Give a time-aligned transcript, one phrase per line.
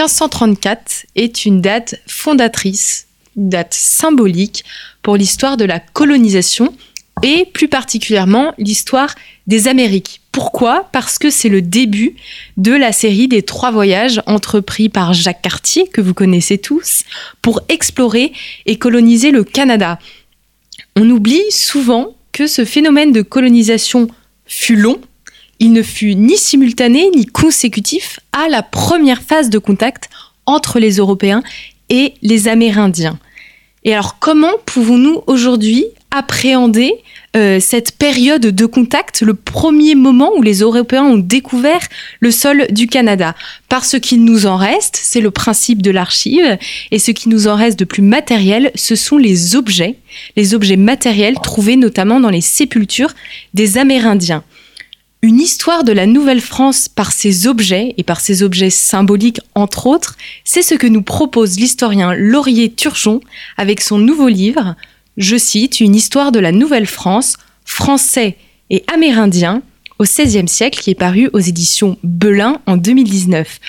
[0.00, 3.06] 1534 est une date fondatrice,
[3.36, 4.64] une date symbolique
[5.02, 6.74] pour l'histoire de la colonisation
[7.22, 9.14] et plus particulièrement l'histoire
[9.46, 10.22] des Amériques.
[10.32, 10.88] Pourquoi?
[10.92, 12.16] Parce que c'est le début
[12.56, 17.02] de la série des trois voyages entrepris par Jacques Cartier, que vous connaissez tous,
[17.42, 18.32] pour explorer
[18.64, 19.98] et coloniser le Canada.
[20.96, 24.08] On oublie souvent que ce phénomène de colonisation
[24.46, 24.98] fut long,
[25.60, 30.08] il ne fut ni simultané ni consécutif à la première phase de contact
[30.46, 31.42] entre les Européens
[31.90, 33.18] et les Amérindiens.
[33.84, 36.92] Et alors comment pouvons-nous aujourd'hui appréhender
[37.36, 41.80] euh, cette période de contact, le premier moment où les Européens ont découvert
[42.18, 43.34] le sol du Canada?
[43.68, 46.58] Parce ce qu'il nous en reste, c'est le principe de l'archive,
[46.90, 49.96] et ce qui nous en reste de plus matériel, ce sont les objets,
[50.36, 53.14] les objets matériels trouvés notamment dans les sépultures
[53.54, 54.42] des Amérindiens.
[55.22, 60.16] Une histoire de la Nouvelle-France par ses objets, et par ses objets symboliques entre autres,
[60.44, 63.20] c'est ce que nous propose l'historien Laurier Turgeon
[63.58, 64.76] avec son nouveau livre,
[65.18, 68.38] je cite, Une histoire de la Nouvelle-France, français
[68.70, 69.60] et amérindien,
[69.98, 73.60] au XVIe siècle, qui est paru aux éditions Belin en 2019.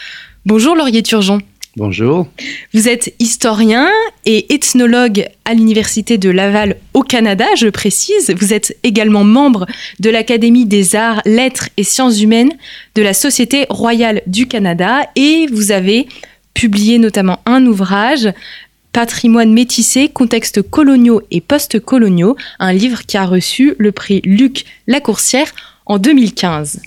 [0.46, 1.42] Bonjour Laurier Turgeon.
[1.78, 2.28] Bonjour.
[2.74, 3.90] Vous êtes historien
[4.26, 8.34] et ethnologue à l'Université de Laval au Canada, je précise.
[8.38, 9.66] Vous êtes également membre
[10.02, 12.52] de l'Académie des arts, lettres et sciences humaines
[12.96, 16.10] de la Société royale du Canada et vous avez
[16.54, 18.28] publié notamment un ouvrage,
[18.92, 25.54] Patrimoine métissé, contextes coloniaux et post-coloniaux, un livre qui a reçu le prix Luc Lacourcière
[25.86, 26.82] en 2015.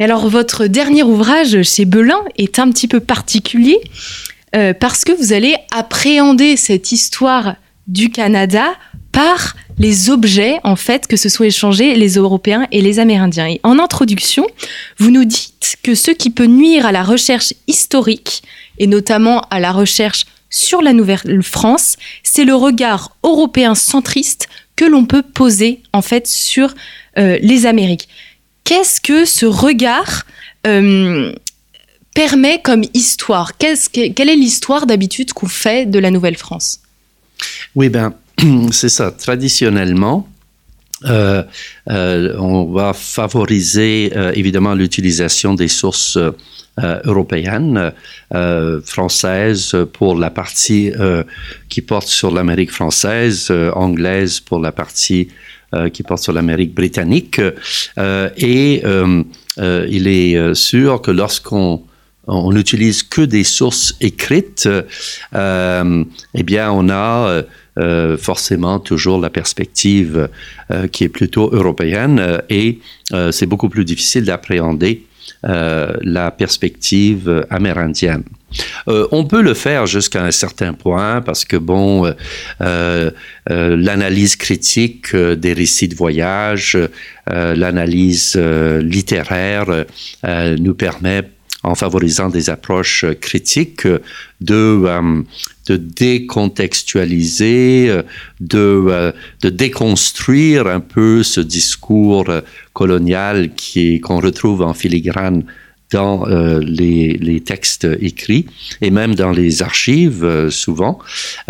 [0.00, 3.80] Alors, votre dernier ouvrage chez Belin est un petit peu particulier
[4.54, 7.56] euh, parce que vous allez appréhender cette histoire
[7.88, 8.74] du Canada
[9.10, 13.48] par les objets, en fait, que se sont échangés les Européens et les Amérindiens.
[13.48, 14.46] Et en introduction,
[14.98, 18.42] vous nous dites que ce qui peut nuire à la recherche historique,
[18.78, 25.06] et notamment à la recherche sur la Nouvelle-France, c'est le regard européen centriste que l'on
[25.06, 26.72] peut poser, en fait, sur
[27.18, 28.08] euh, les Amériques
[28.68, 30.26] qu'est-ce que ce regard
[30.66, 31.32] euh,
[32.14, 33.56] permet comme histoire?
[33.56, 33.78] Quelle
[34.28, 36.80] est l'histoire d'habitude qu'on fait de la Nouvelle-France?
[37.74, 38.12] Oui, ben,
[38.70, 39.10] c'est ça.
[39.10, 40.28] Traditionnellement,
[41.06, 41.42] euh,
[41.88, 46.18] euh, on va favoriser évidemment l'utilisation des sources
[47.04, 47.92] européennes,
[48.84, 50.92] françaises pour la partie
[51.70, 55.28] qui porte sur l'Amérique française, anglaise pour la partie
[55.92, 57.40] qui porte sur l'Amérique britannique.
[57.98, 59.22] Euh, et euh,
[59.90, 61.82] il est sûr que lorsqu'on
[62.26, 64.68] on n'utilise que des sources écrites,
[65.34, 67.42] eh bien, on a
[68.18, 70.28] forcément toujours la perspective
[70.92, 72.80] qui est plutôt européenne et
[73.30, 75.07] c'est beaucoup plus difficile d'appréhender
[75.42, 78.24] la perspective amérindienne.
[78.88, 83.10] Euh, on peut le faire jusqu'à un certain point parce que bon, euh,
[83.50, 86.78] euh, l'analyse critique des récits de voyage,
[87.26, 89.84] l'analyse littéraire
[90.24, 91.28] nous permet
[91.62, 93.88] en favorisant des approches critiques,
[94.40, 95.24] de,
[95.66, 98.00] de décontextualiser,
[98.40, 102.24] de, déconstruire un peu ce discours
[102.72, 103.50] colonial
[104.02, 105.44] qu'on retrouve en filigrane
[105.90, 108.46] dans euh, les, textes écrits
[108.80, 110.98] et même dans les archives euh, souvent.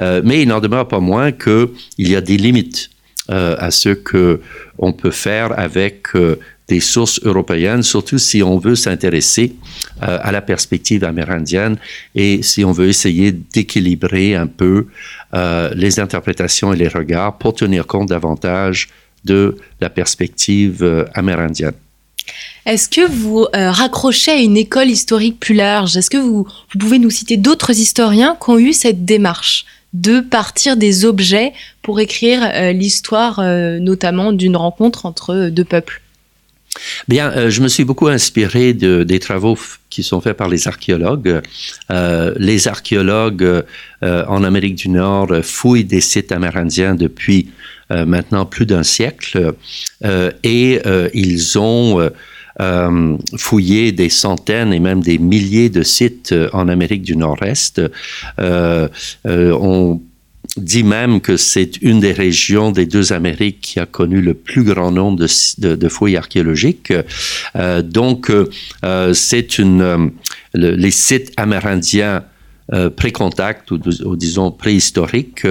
[0.01, 1.69] Euh, mais il n'en demeure pas moins qu'il
[1.99, 2.91] y a des limites
[3.31, 4.41] à ce que
[4.79, 6.15] on peut faire avec
[6.69, 9.55] des sources européennes, surtout si on veut s'intéresser
[10.01, 11.79] à la perspective amérindienne
[12.15, 14.87] et si on veut essayer d'équilibrer un peu
[15.33, 18.89] les interprétations et les regards pour tenir compte davantage
[19.25, 21.73] de la perspective amérindienne.
[22.67, 25.97] Est-ce que vous euh, raccrochez à une école historique plus large?
[25.97, 26.47] Est-ce que vous,
[26.79, 29.65] pouvez nous citer d'autres historiens qui ont eu cette démarche
[29.95, 36.03] de partir des objets pour écrire euh, l'histoire euh, notamment d'une rencontre entre deux peuples?
[37.09, 39.59] Bien, je me suis beaucoup inspiré des travaux
[39.91, 41.41] qui sont faits par les archéologues.
[41.91, 43.65] les archéologues
[44.03, 47.49] en Amérique du Nord fouillent des sites amérindiens depuis
[47.91, 49.55] maintenant plus d'un siècle
[50.45, 50.81] et
[51.15, 52.11] ils ont
[53.37, 57.81] fouillé des centaines et même des milliers de sites en Amérique du Nord-Est.
[60.57, 64.65] Dit même que c'est une des régions des deux Amériques qui a connu le plus
[64.65, 65.19] grand nombre
[65.59, 66.93] de, fouilles archéologiques.
[67.57, 70.09] Euh, donc, euh, c'est une euh,
[70.55, 72.25] les sites amérindiens
[72.75, 73.79] euh, pré-contact ou,
[74.15, 75.47] disons préhistoriques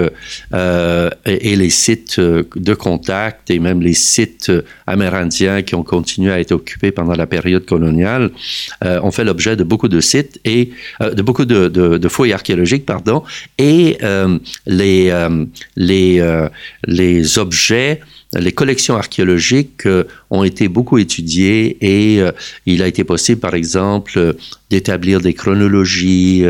[0.53, 4.51] euh, et, les sites euh, de contact et même les sites
[4.85, 8.29] amérindiens qui ont continué à être occupés pendant la période coloniale
[8.83, 10.69] ont fait l'objet de beaucoup de sites et
[11.01, 13.23] de beaucoup de, de, de, fouilles archéologiques pardon
[13.57, 13.97] et
[14.67, 15.11] les
[15.75, 16.47] les
[16.85, 18.01] les objets
[18.33, 22.31] les collections archéologiques euh, ont été beaucoup étudiées et euh,
[22.65, 24.35] il a été possible, par exemple,
[24.69, 26.45] d'établir des chronologies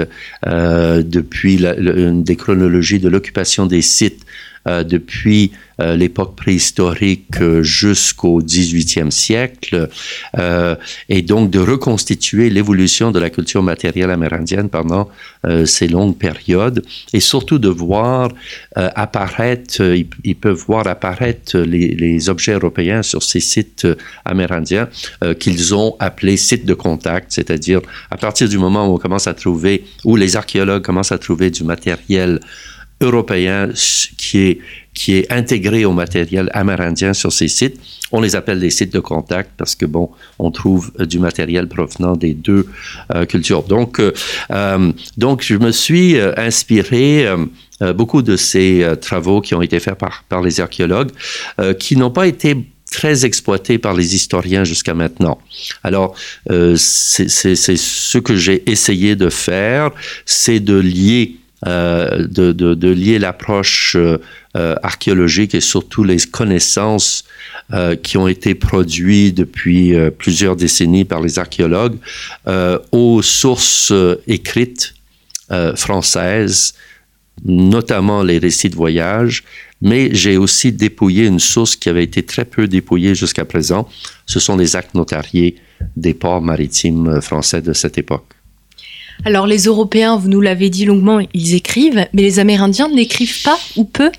[0.46, 4.26] euh, depuis des chronologies de l'occupation des sites euh,
[4.68, 9.90] depuis euh, l'époque préhistorique euh, jusqu'au 18e siècle,
[11.10, 15.10] et donc de reconstituer l'évolution de la culture matérielle amérindienne pendant
[15.66, 16.84] ces longues périodes,
[17.14, 18.30] et surtout de voir
[18.76, 19.82] apparaître,
[20.24, 23.88] ils, peuvent voir apparaître les, les, objets européens sur ces sites
[24.26, 24.90] amérindiens
[25.40, 27.82] qu'ils ont appelés sites de contact, c'est-à-dire
[28.12, 31.50] à partir du moment où on commence à trouver, où les archéologues commencent à trouver
[31.50, 32.40] du matériel
[33.02, 33.70] européen
[34.18, 34.60] qui est,
[34.94, 37.80] qui est intégré au matériel amérindien sur ces sites.
[38.12, 40.10] On les appelle des sites de contact parce que, bon,
[40.40, 42.68] on trouve euh, du matériel provenant des deux
[43.14, 43.64] euh, cultures.
[43.64, 47.28] Donc, euh, donc, je me suis inspiré
[47.96, 51.12] beaucoup de ces travaux qui ont été faits par, par les archéologues,
[51.80, 52.58] qui n'ont pas été
[52.92, 55.38] très exploités par les historiens jusqu'à maintenant.
[55.84, 56.16] Alors,
[56.48, 59.92] c'est ce que j'ai essayé de faire,
[60.26, 61.36] c'est de lier
[61.66, 64.20] euh, de, lier l'approche euh,
[64.56, 67.24] euh, archéologique et surtout les connaissances
[68.02, 71.98] qui ont été produites depuis plusieurs décennies par les archéologues
[72.94, 73.92] aux sources
[74.26, 74.94] écrites
[75.76, 76.76] françaises,
[77.44, 79.44] notamment les récits de voyage,
[79.82, 83.90] mais j'ai aussi dépouillé une source qui avait été très peu dépouillée jusqu'à présent.
[84.26, 85.58] Ce sont les actes notariés
[85.98, 88.37] des ports maritimes français de cette époque.
[89.26, 93.58] Alors les Européens, vous nous l'avez dit longuement, ils écrivent, mais les Amérindiens n'écrivent pas
[93.76, 94.12] ou peu?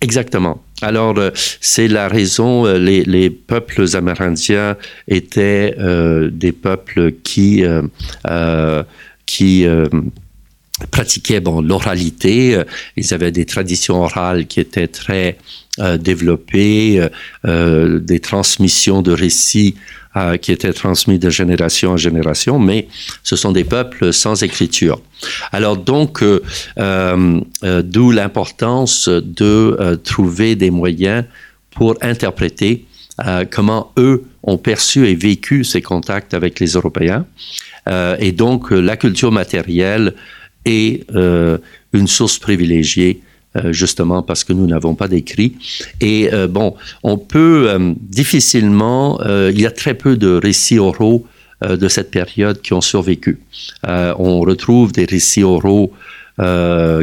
[0.00, 0.62] Exactement.
[0.82, 4.76] Alors, euh, c'est la raison, euh, les, peuples amérindiens
[5.08, 7.64] étaient euh, des peuples qui,
[10.90, 12.60] pratiquaient bon, l'oralité.
[12.96, 15.38] Ils avaient des traditions orales qui étaient très
[15.98, 17.06] développées,
[17.44, 19.76] des transmissions de récits
[20.16, 22.88] euh, qui étaient transmis de génération en génération, mais
[23.22, 24.98] ce sont des peuples sans écriture.
[25.52, 26.40] Alors donc, euh,
[26.78, 31.24] euh, d'où l'importance de trouver des moyens
[31.70, 32.86] pour interpréter
[33.50, 37.26] comment eux ont perçu et vécu ces contacts avec les Européens.
[38.18, 40.14] et donc, la culture matérielle
[40.64, 41.06] est
[41.92, 43.20] une source privilégiée
[43.70, 45.54] justement parce que nous n'avons pas d'écrit.
[46.00, 51.26] Et euh, bon, on peut euh, difficilement, il y a très peu de récits oraux
[51.62, 53.38] de cette période qui ont survécu.
[53.86, 55.92] on retrouve des récits oraux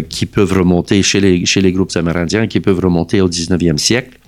[0.10, 4.20] qui peuvent remonter chez les, chez les groupes amérindiens, qui peuvent remonter au 19e siècle.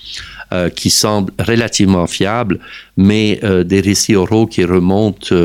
[0.76, 2.60] Qui semblent relativement fiables,
[2.98, 5.36] mais des récits oraux qui remontent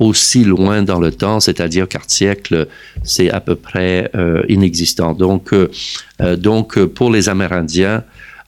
[0.00, 2.66] aussi loin dans le temps, c'est-à-dire quatre siècles,
[3.04, 5.12] c'est à peu près euh, inexistant.
[5.12, 5.70] Donc, euh,
[6.22, 8.02] euh, donc, pour les Amérindiens,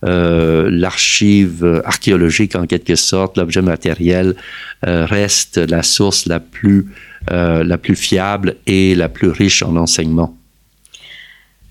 [0.04, 4.34] l'archive archéologique, en quelque sorte, l'objet matériel,
[4.82, 6.88] reste la source la plus,
[7.30, 10.36] la plus fiable et la plus riche en enseignements.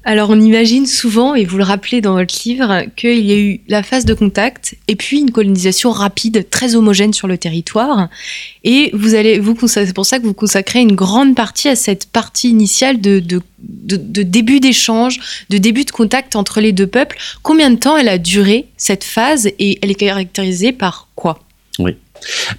[0.03, 3.59] Alors on imagine souvent, et vous le rappelez dans votre livre, qu'il y a eu
[3.67, 8.09] la phase de contact et puis une colonisation rapide, très homogène sur le territoire.
[8.63, 12.07] Et vous allez, vous, c'est pour ça que vous consacrez une grande partie à cette
[12.07, 17.17] partie initiale de, de, début d'échange, de début de contact entre les deux peuples.
[17.43, 21.39] Combien de temps elle a duré cette phase et elle est caractérisée par quoi?
[21.77, 21.95] Oui.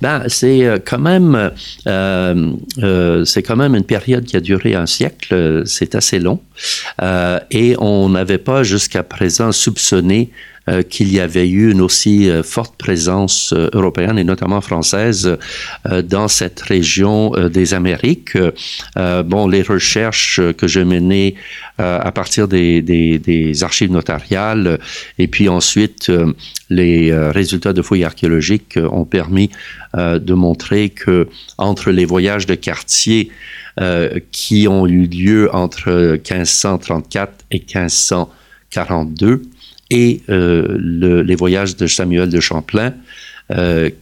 [0.01, 1.53] Ben, c'est euh, quand même,
[1.87, 2.53] euh,
[2.83, 5.63] euh, c'est quand même une période qui a duré un siècle.
[5.67, 6.41] C'est assez long,
[7.01, 10.31] euh, et on n'avait pas jusqu'à présent soupçonné
[10.69, 15.37] euh, qu'il y avait eu une aussi euh, forte présence euh, européenne et notamment française
[16.05, 18.39] dans cette région des Amériques.
[18.97, 21.35] bon, les recherches que j'ai menées
[21.79, 24.79] à partir des, des, des, archives notariales
[25.19, 26.13] et puis ensuite
[26.71, 29.51] les résultats de fouilles archéologiques ont permis
[29.97, 31.29] de montrer que
[31.59, 33.31] entre les voyages de quartier
[34.31, 39.43] qui ont eu lieu entre 1534 et 1542,
[39.93, 42.95] et euh, le, les voyages de Samuel de Champlain,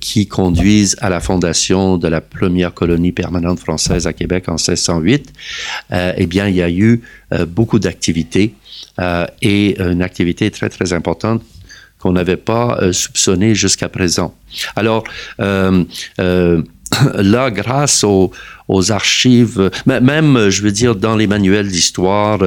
[0.00, 5.32] qui conduisent à la fondation de la première colonie permanente française à Québec en 1608,
[5.92, 7.02] eh bien, il y a eu
[7.48, 8.54] beaucoup d'activités
[9.42, 11.42] et une activité très, très importante
[11.98, 14.36] qu'on n'avait pas soupçonnée jusqu'à présent.
[14.76, 15.02] Alors,
[17.14, 18.32] là, grâce aux,
[18.90, 22.38] archives, même, je veux dire, dans les manuels d'histoire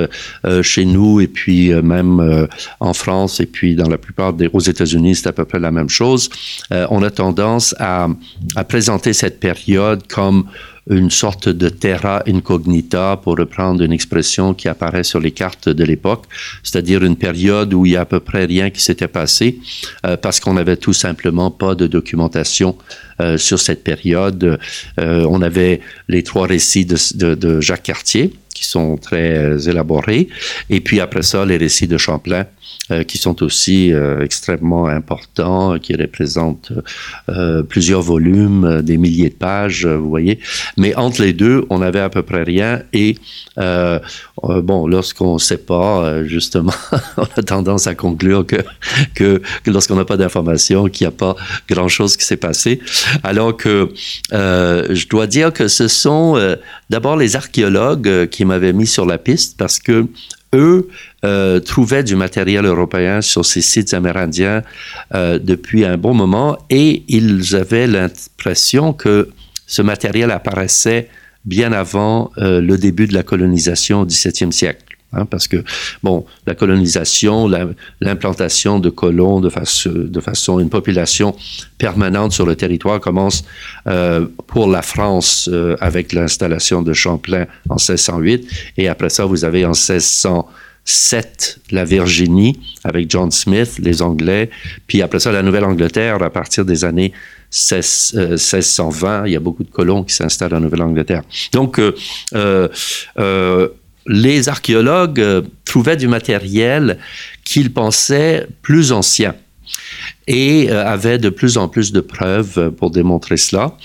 [0.45, 2.47] euh, chez nous et puis euh, même euh,
[2.79, 5.71] en France et puis dans la plupart des aux États-Unis, c'est à peu près la
[5.71, 6.29] même chose.
[6.71, 8.07] on a tendance à,
[8.55, 10.45] à présenter cette période comme
[10.89, 15.83] une sorte de terra incognita, pour reprendre une expression qui apparaît sur les cartes de
[15.83, 16.25] l'époque,
[16.61, 19.59] c'est-à-dire une période où il y a à peu près rien qui s'était passé,
[20.05, 22.77] euh, parce qu'on n'avait tout simplement pas de documentation
[23.21, 24.59] euh, sur cette période.
[24.99, 30.27] Euh, on avait les trois récits de, de, de Jacques Cartier, qui sont très élaborés,
[30.69, 32.45] et puis après ça, les récits de Champlain,
[32.91, 36.73] euh, qui sont aussi euh, extrêmement importants, qui représentent
[37.29, 40.39] euh, plusieurs volumes, des milliers de pages, vous voyez.
[40.75, 42.81] Mais entre les deux, on avait à peu près rien.
[42.91, 43.15] Et
[43.55, 46.73] bon, lorsqu'on ne sait pas, justement,
[47.17, 48.57] on a tendance à conclure que,
[49.15, 51.37] que, que lorsqu'on n'a pas d'informations, qu'il n'y a pas
[51.69, 52.81] grand-chose qui s'est passé.
[53.23, 53.91] Alors que
[54.33, 56.37] je dois dire que ce sont
[56.89, 60.05] d'abord les archéologues qui m'avaient mis sur la piste parce que
[60.53, 60.89] eux
[61.23, 64.61] euh, trouvaient du matériel européen sur ces sites amérindiens
[65.13, 69.29] euh, depuis un bon moment et ils avaient l'impression que
[69.65, 71.09] ce matériel apparaissait
[71.45, 74.93] bien avant euh, le début de la colonisation au XVIIe siècle.
[75.15, 75.63] Hein, parce que,
[76.01, 77.47] bon, la colonisation,
[78.01, 79.51] l'implantation de colons de,
[80.07, 81.35] de, façon, une population
[81.77, 83.43] permanente sur le territoire commence
[83.85, 89.45] euh, pour la France euh, avec l'installation de Champlain en 1608, et après ça, vous
[89.45, 89.73] avez en
[90.85, 94.49] 1607 la Virginie avec John Smith, les Anglais,
[94.87, 97.13] puis après ça, la Nouvelle-Angleterre à partir des années
[97.51, 101.21] 1620, euh, il y a beaucoup de colons qui s'installent en Nouvelle-Angleterre.
[101.51, 101.79] Donc,
[102.33, 102.67] euh,
[104.07, 106.97] les archéologues euh, trouvaient du matériel
[107.43, 109.35] qu'ils pensaient plus ancien
[110.27, 113.77] et euh, avaient de plus en plus de preuves pour démontrer cela.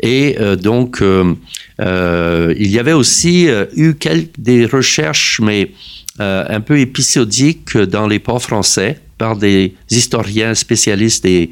[0.00, 5.70] Et euh, donc, il y avait aussi eu quelques, des recherches, mais
[6.18, 11.50] un peu épisodiques dans les ports français par des historiens spécialistes des,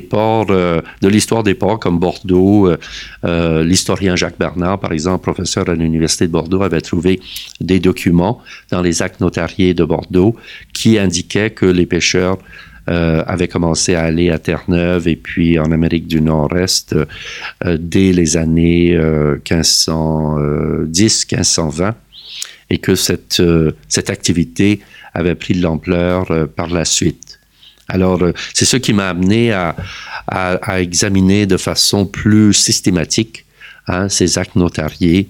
[0.00, 2.68] ports, euh, de l'histoire des ports comme Bordeaux.
[2.68, 2.78] Euh,
[3.24, 7.20] euh, l'historien Jacques Bernard, par exemple, professeur à l'Université de Bordeaux, avait trouvé
[7.60, 10.36] des documents dans les actes notariés de Bordeaux
[10.72, 12.38] qui indiquaient que les pêcheurs
[12.90, 16.96] avaient commencé à aller à Terre-Neuve et puis en Amérique du Nord-Est
[17.66, 18.98] dès les années
[19.44, 21.92] 1510-1520
[22.70, 23.42] et que cette,
[23.88, 24.80] cette activité
[25.14, 27.38] avait pris de l'ampleur euh, par la suite.
[27.88, 29.74] Alors, euh, c'est ce qui m'a amené à,
[30.26, 33.46] à, examiner de façon plus systématique
[33.86, 35.28] hein, ces actes notariés.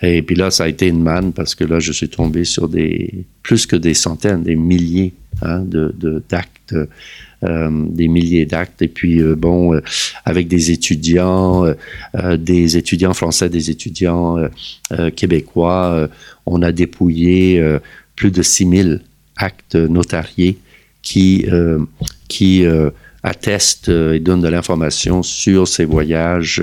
[0.00, 2.68] Et puis là, ça a été une manne parce que là, je suis tombé sur
[2.68, 6.74] des plus que des centaines, des milliers hein, de d'actes.
[7.44, 9.80] Euh, des milliers d'actes et puis bon
[10.24, 11.72] avec des étudiants
[12.36, 14.38] des étudiants français des étudiants
[15.14, 16.08] québécois
[16.46, 17.62] on a dépouillé
[18.16, 19.02] plus de 6000
[19.36, 20.58] actes notariés
[21.02, 21.78] qui, euh,
[22.28, 22.90] qui euh,
[23.22, 26.62] attestent euh, et donnent de l'information sur ces voyages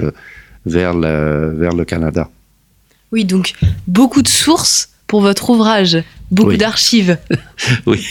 [0.66, 2.30] vers le, vers le Canada.
[3.12, 3.54] Oui, donc
[3.88, 5.98] beaucoup de sources pour votre ouvrage,
[6.32, 7.18] beaucoup d'archives.
[7.86, 8.06] oui.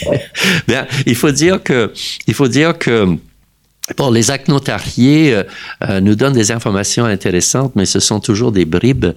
[0.67, 1.93] Bien, il faut dire que,
[2.27, 3.17] il faut dire que
[3.97, 5.39] Bon, les actes notariés
[6.01, 9.13] nous donnent des informations intéressantes, mais ce sont toujours des bribes,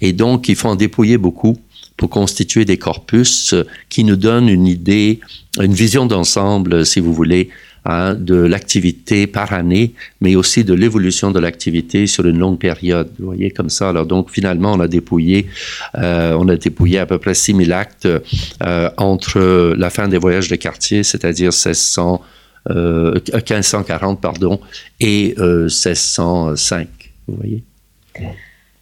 [0.00, 1.58] et donc il faut en dépouiller beaucoup
[1.96, 5.20] pour constituer des corpus euh, qui nous donnent une idée,
[5.60, 7.50] une vision d'ensemble, si vous voulez,
[7.84, 13.10] hein, de l'activité par année, mais aussi de l'évolution de l'activité sur une longue période.
[13.18, 13.90] Vous voyez, comme ça.
[13.90, 15.46] Alors, donc, finalement, on a dépouillé,
[15.96, 18.08] euh, on a dépouillé à peu près 6000 actes
[18.62, 22.22] euh, entre la fin des voyages de quartier, c'est-à-dire 1600,
[22.68, 24.60] 1540, pardon,
[25.00, 26.88] et 1605.
[27.28, 27.62] Vous voyez?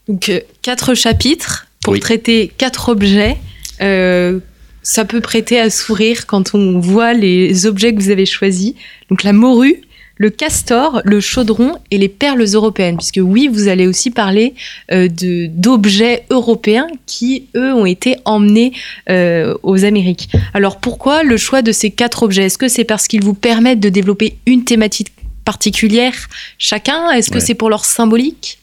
[0.08, 3.38] Donc, quatre chapitres pour traiter quatre objets.
[3.80, 4.40] Euh,
[4.82, 8.74] ça peut prêter à sourire quand on voit les objets que vous avez choisis.
[9.10, 9.82] Donc la morue,
[10.16, 12.98] le castor, le chaudron et les perles européennes.
[12.98, 14.54] Puisque oui, vous allez aussi parler
[14.92, 18.72] euh, de d'objets européens qui, eux, ont été emmenés
[19.08, 20.28] euh, aux Amériques.
[20.52, 22.44] Alors pourquoi le choix de ces quatre objets?
[22.44, 25.12] Est-ce que c'est parce qu'ils vous permettent de développer une thématique
[25.46, 26.14] particulière
[26.58, 27.10] chacun?
[27.12, 28.58] Est-ce que c'est pour leur symbolique?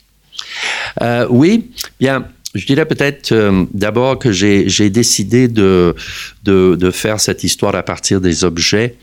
[1.02, 2.28] Euh, Oui, bien.
[2.56, 5.96] Je dirais peut-être euh, d'abord que j'ai décidé de,
[6.44, 8.96] de, de, faire cette histoire à partir des objets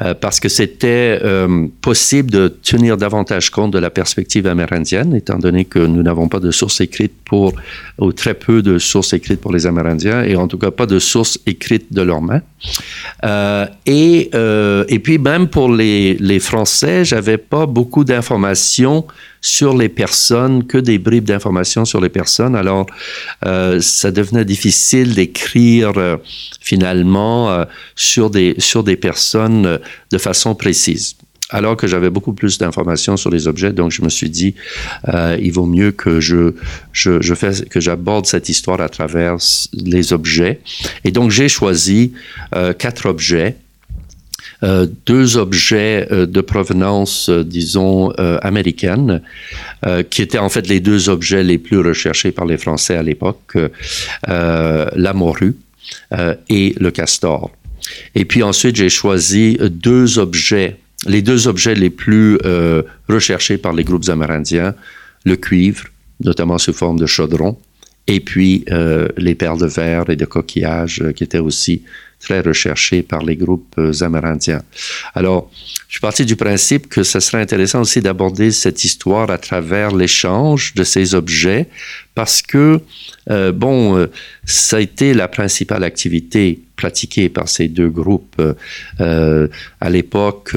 [0.00, 5.38] euh, parce que c'était euh, possible de tenir davantage compte de la perspective amérindienne, étant
[5.38, 7.52] donné que nous n'avons pas de sources écrites pour,
[7.98, 10.98] ou très peu de sources écrites pour les Amérindiens, et en tout cas pas de
[10.98, 12.42] sources écrites de leurs mains.
[13.86, 14.30] et,
[14.88, 19.04] et puis même pour les, les Français, j'avais pas beaucoup d'informations
[19.40, 22.56] sur les personnes, que des bribes d'informations sur les personnes.
[22.56, 22.86] Alors,
[23.44, 26.16] euh, ça devenait difficile d'écrire euh,
[26.60, 27.64] finalement euh,
[27.94, 29.78] sur, des, sur des personnes
[30.10, 31.16] de façon précise.
[31.50, 34.56] Alors que j'avais beaucoup plus d'informations sur les objets, donc je me suis dit,
[35.38, 36.54] il vaut mieux que je,
[36.92, 39.36] que j'aborde cette histoire à travers
[39.72, 40.58] les objets.
[41.04, 42.14] Et donc j'ai choisi
[42.78, 43.54] quatre objets
[44.62, 48.10] euh, deux objets euh, de provenance, euh, disons,
[48.42, 49.22] américaine,
[50.10, 53.56] qui étaient en fait les deux objets les plus recherchés par les Français à l'époque,
[54.26, 55.56] la morue
[56.48, 57.50] et le castor.
[58.14, 62.38] Et puis ensuite, j'ai choisi deux objets, les deux objets les plus
[63.08, 64.74] recherchés par les groupes amérindiens,
[65.24, 65.84] le cuivre,
[66.24, 67.56] notamment sous forme de chaudron,
[68.06, 68.64] et puis
[69.16, 71.82] les perles de verre et de coquillages qui étaient aussi
[72.20, 74.62] très recherché par les groupes euh, amérindiens.
[75.14, 75.50] Alors,
[75.88, 79.94] je suis parti du principe que ce serait intéressant aussi d'aborder cette histoire à travers
[79.94, 81.68] l'échange de ces objets,
[82.14, 82.80] parce que,
[83.30, 84.06] euh, bon, euh,
[84.44, 88.42] ça a été la principale activité pratiquée par ces deux groupes.
[88.98, 90.54] à l'époque,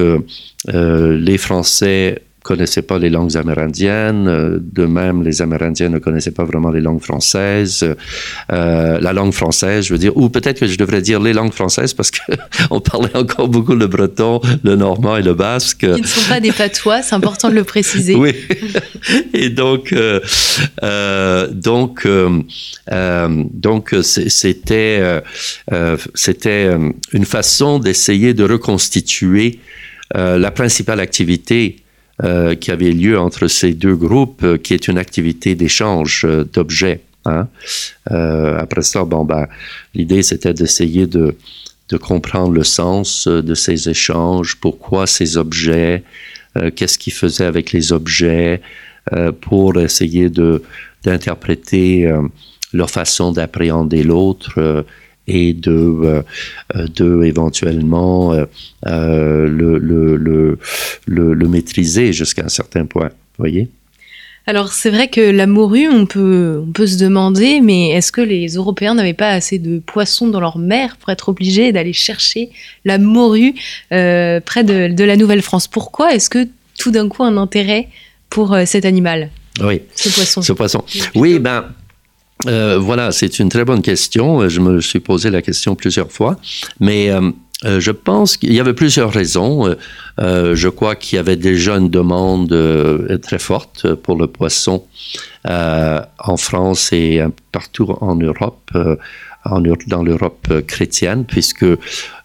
[0.67, 4.27] les Français connaissaient pas les langues amérindiennes.
[4.27, 7.86] Euh, de même, les Amérindiens ne connaissaient pas vraiment les langues françaises.
[8.51, 11.53] Euh, la langue française, je veux dire, ou peut-être que je devrais dire les langues
[11.53, 15.79] françaises parce qu'on parlait encore beaucoup le breton, le normand et le basque.
[15.79, 18.15] Qui ne sont pas des patois, c'est important de le préciser.
[18.15, 18.34] Oui.
[19.34, 20.19] Et donc, euh,
[20.84, 22.08] euh donc,
[22.89, 25.22] donc, c'était,
[26.13, 26.69] c'était
[27.13, 29.60] une façon d'essayer de reconstituer
[30.13, 31.77] la principale activité
[32.21, 36.43] euh, qui avait lieu entre ces deux groupes, euh, qui est une activité d'échange euh,
[36.43, 36.99] d'objets.
[37.23, 37.47] Hein.
[38.05, 39.47] après ça, bon, ben,
[39.93, 41.35] l'idée c'était d'essayer de,
[41.89, 46.03] de comprendre le sens de ces échanges, pourquoi ces objets,
[46.75, 48.62] qu'est-ce qu'ils faisaient avec les objets,
[49.41, 50.63] pour essayer de
[51.03, 52.10] d'interpréter
[52.71, 54.86] leur façon d'appréhender l'autre
[55.29, 56.23] et de, euh,
[56.95, 58.45] de éventuellement euh,
[58.87, 60.57] euh, le, le, le,
[61.05, 63.09] le, maîtriser jusqu'à un certain point.
[63.37, 63.69] Voyez?
[64.47, 68.21] Alors c'est vrai que la morue, on peut, on peut se demander, mais est-ce que
[68.21, 72.49] les Européens n'avaient pas assez de poissons dans leur mer pour être obligés d'aller chercher
[72.83, 73.53] la morue
[73.89, 75.67] près de, de la Nouvelle-France?
[75.67, 76.47] Pourquoi est-ce que
[76.79, 77.89] tout d'un coup un intérêt
[78.31, 79.29] pour cet animal
[79.61, 79.81] Oui.
[79.95, 80.41] Ce poisson?
[80.41, 80.83] Ce poisson.
[81.13, 81.65] Oui, ben
[82.47, 84.47] euh, voilà, c'est une très bonne question.
[84.47, 86.38] Je me suis posé la question plusieurs fois,
[86.80, 87.32] mais euh,
[87.65, 89.75] euh, je pense qu'il y avait plusieurs raisons.
[90.17, 92.56] je crois qu'il y avait déjà une demande
[93.21, 94.86] très forte pour le poisson
[95.45, 97.21] en France et
[97.52, 98.71] partout en Europe
[99.88, 101.65] dans l'Europe chrétienne, puisque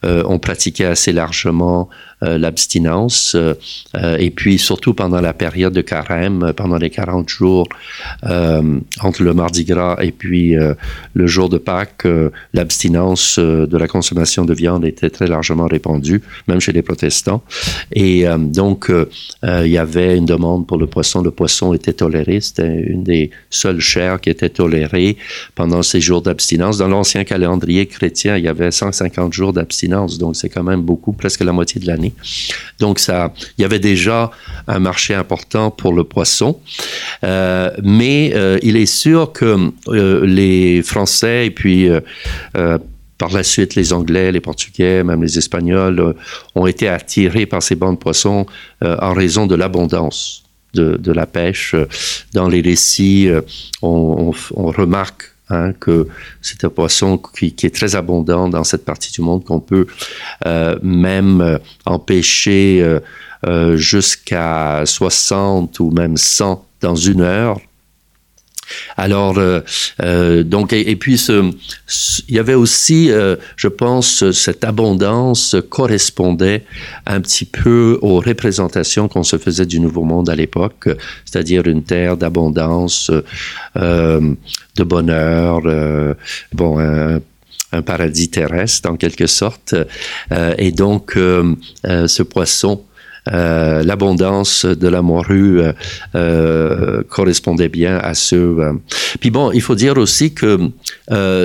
[0.03, 1.89] on pratiquait assez largement euh,
[2.25, 3.55] l'abstinence, euh,
[3.97, 7.69] euh, et puis surtout pendant la période de carême, pendant les 40 jours
[9.01, 10.57] entre le mardi gras et puis
[11.15, 12.07] le jour de Pâques,
[12.53, 17.43] l'abstinence de la consommation de viande était très largement répandue, même chez les protestants.
[17.93, 18.91] Et donc,
[19.43, 21.23] il y avait une demande pour le poisson.
[21.23, 25.17] Le poisson était toléré, c'était une des seules chairs qui était tolérée
[25.55, 26.79] pendant ces jours d'abstinence.
[26.79, 31.13] Dans l'ancien calendrier chrétien, il y avait 150 jours d'abstinence, donc c'est quand même beaucoup,
[31.13, 32.14] presque la moitié de l'année.
[32.81, 34.31] Donc ça, il y avait déjà
[34.67, 36.61] un marché important pour le poisson,
[37.23, 41.89] euh, mais euh, il est sûr que euh, les Français et puis
[43.17, 46.15] par la suite, les Anglais, les Portugais, même les Espagnols
[46.55, 48.47] ont été attirés par ces bancs de poissons
[48.83, 50.43] en raison de l'abondance
[50.75, 51.77] de, la pêche.
[52.33, 53.29] Dans les récits,
[53.83, 56.09] on remarque Hein, que
[56.41, 59.87] c'est un poisson qui, est très abondant dans cette partie du monde, qu'on peut
[60.47, 62.83] euh, même euh, empêcher
[63.47, 67.61] euh, jusqu'à 60 ou même 100 dans une heure
[68.97, 69.61] alors, euh,
[70.03, 71.21] euh, donc, et, puis,
[72.29, 76.65] il y avait aussi, euh, je pense, cette abondance correspondait
[77.07, 80.89] un petit peu aux représentations qu'on se faisait du Nouveau Monde à l'époque,
[81.25, 83.11] c'est-à-dire une terre d'abondance,
[83.75, 85.63] de bonheur,
[86.53, 87.21] bon, un,
[87.73, 89.75] un, paradis terrestre en quelque sorte.
[90.59, 92.85] et donc, ce poisson
[93.27, 95.61] l'abondance de la morue
[97.09, 98.75] correspondait bien à ce.
[99.21, 100.59] Puis bon, il faut dire aussi que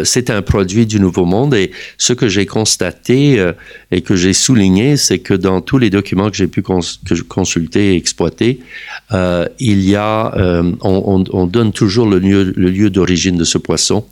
[0.03, 3.51] c'est un produit du Nouveau Monde et ce que j'ai constaté
[3.91, 7.95] et que j'ai souligné, c'est que dans tous les documents que j'ai pu consulter et
[7.95, 8.59] exploiter,
[9.59, 10.33] il y a,
[10.81, 14.05] on, on, donne toujours le lieu, le lieu d'origine de ce poisson,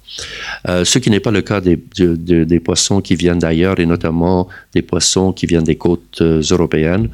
[0.65, 4.81] ce qui n'est pas le cas des, des poissons qui viennent d'ailleurs et notamment des
[4.81, 7.09] poissons qui viennent des côtes euh, européennes.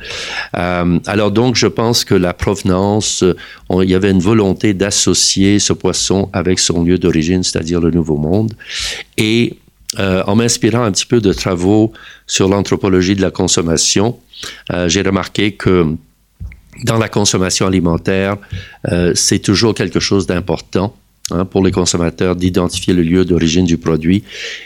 [0.57, 3.35] Euh, alors donc, je pense que la provenance, euh,
[3.83, 8.17] il y avait une volonté d'associer ce poisson avec son lieu d'origine, c'est-à-dire le Nouveau
[8.17, 8.53] Monde.
[9.17, 9.57] Et
[9.99, 11.93] en m'inspirant un petit peu de travaux
[12.25, 14.17] sur l'anthropologie de la consommation,
[14.87, 15.85] j'ai remarqué que
[16.83, 18.37] dans la consommation alimentaire,
[19.13, 20.95] c'est toujours quelque chose d'important
[21.31, 24.25] Hein, pour les consommateurs d'identifier le lieu d'origine du produit.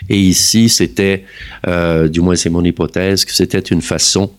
[0.10, 1.24] Et ici, c'était,
[1.68, 4.32] euh, du moins c'est mon hypothèse, que c'était une façon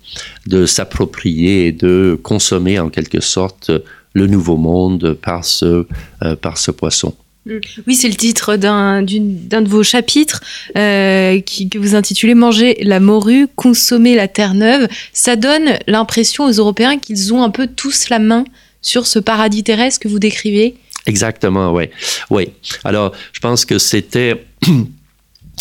[0.48, 3.70] de s'approprier et de consommer en quelque sorte
[4.14, 5.86] le nouveau monde par ce,
[6.24, 6.36] euh,
[6.76, 7.14] poisson.
[7.46, 7.52] Mm.
[7.86, 10.42] Oui, c'est le titre d'un de vos chapitres
[10.76, 14.88] euh, que vous intitulez Manger la morue, consommer la terre neuve.
[15.12, 18.42] Ça donne l'impression aux Européens qu'ils ont un peu tous la main
[18.82, 20.74] sur ce paradis terrestre que vous décrivez.
[21.06, 21.90] Exactement, oui.
[22.30, 22.52] Oui.
[22.84, 24.44] Alors, je pense que c'était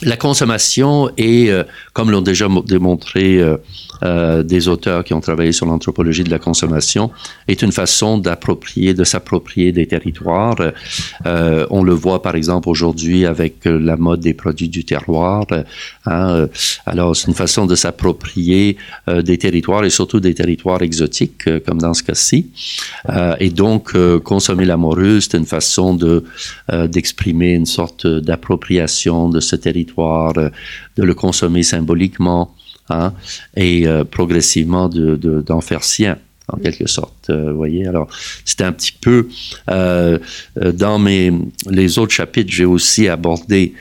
[0.03, 3.57] la consommation et, euh, comme l'ont déjà démontré euh,
[4.03, 7.09] euh, des auteurs qui ont travaillé sur l'anthropologie de la consommation,
[7.47, 10.57] est une façon d'approprier, de s'approprier des territoires.
[11.25, 15.45] On le voit par exemple aujourd'hui avec la mode des produits du terroir.
[16.05, 16.47] Hein,
[16.85, 21.93] alors c'est une façon de s'approprier des territoires et surtout des territoires exotiques, comme dans
[21.93, 22.49] ce cas-ci.
[23.39, 26.23] et donc consommer la morue, c'est une façon de
[26.87, 32.53] d'exprimer une sorte d'appropriation de ce territoire, de le consommer symboliquement.
[32.89, 33.13] Hein,
[33.57, 37.29] et euh, progressivement d'en de, faire sien en quelque sorte.
[37.29, 38.07] Euh, vous voyez, alors
[38.45, 39.27] c'était un petit peu
[39.69, 40.17] euh,
[40.55, 41.33] dans mes
[41.69, 43.73] les autres chapitres, j'ai aussi abordé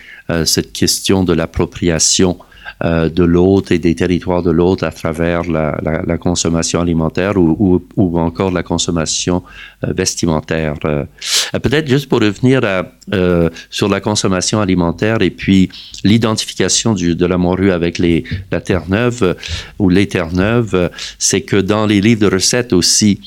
[0.45, 2.37] cette question de l'appropriation
[2.85, 7.37] euh, de l'autre et des territoires de l'autre à travers la, la, la, consommation alimentaire
[7.37, 9.43] ou, ou, ou encore la consommation
[9.85, 10.75] euh, vestimentaire.
[10.85, 11.05] Euh,
[11.53, 12.85] peut-être juste pour revenir à,
[13.71, 15.71] sur la consommation alimentaire et puis
[16.05, 19.37] l'identification de la morue avec les, la Terre-Neuve
[19.79, 23.21] ou les Terre-Neuves, c'est que dans les livres de recettes aussi,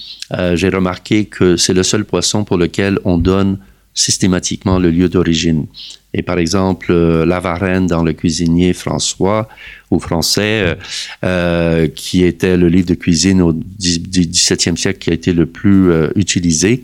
[0.54, 3.58] j'ai remarqué que c'est le seul poisson pour lequel on donne
[4.00, 5.66] systématiquement le lieu d'origine.
[6.14, 9.48] Et par exemple, euh, la Varenne dans le cuisinier François
[9.92, 10.76] ou français, euh,
[11.24, 15.92] euh qui était le livre de cuisine au XVIIe siècle qui a été le plus
[15.92, 16.84] euh, utilisé,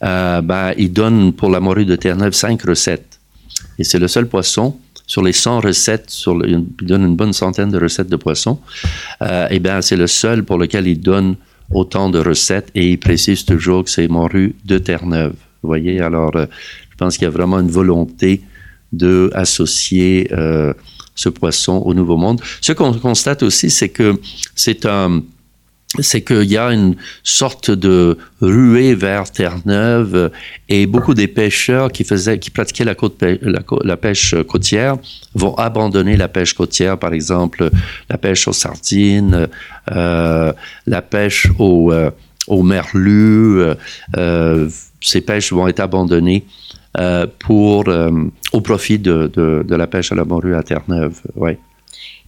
[0.00, 3.18] ben, il donne pour la morue de Terre-Neuve cinq recettes.
[3.78, 7.70] Et c'est le seul poisson sur les 100 recettes, sur il donne une bonne centaine
[7.70, 8.58] de recettes de poissons.
[9.50, 11.36] et ben, c'est le seul pour lequel il donne
[11.70, 15.36] autant de recettes et il précise toujours que c'est morue de Terre-Neuve.
[15.64, 18.42] Vous voyez, alors je pense qu'il y a vraiment une volonté
[18.92, 20.74] de associer euh,
[21.14, 22.42] ce poisson au Nouveau Monde.
[22.60, 24.20] Ce qu'on constate aussi, c'est que
[24.54, 25.22] c'est un
[26.00, 30.32] c'est qu'il y a une sorte de ruée vers Terre-Neuve
[30.68, 34.96] et beaucoup des pêcheurs qui faisaient, qui pratiquaient la, pêche côtière
[35.36, 37.70] vont abandonner la pêche côtière, par exemple
[38.10, 39.46] la pêche aux sardines,
[39.92, 40.52] euh,
[40.86, 42.10] la pêche au, euh,
[42.46, 43.62] au merlu.
[44.16, 44.68] Euh,
[45.00, 46.44] ces pêches vont être abandonnées
[46.98, 48.10] euh, pour, euh,
[48.52, 51.20] au profit de, de, de, la pêche à la morue à Terre-Neuve.
[51.34, 51.58] Ouais.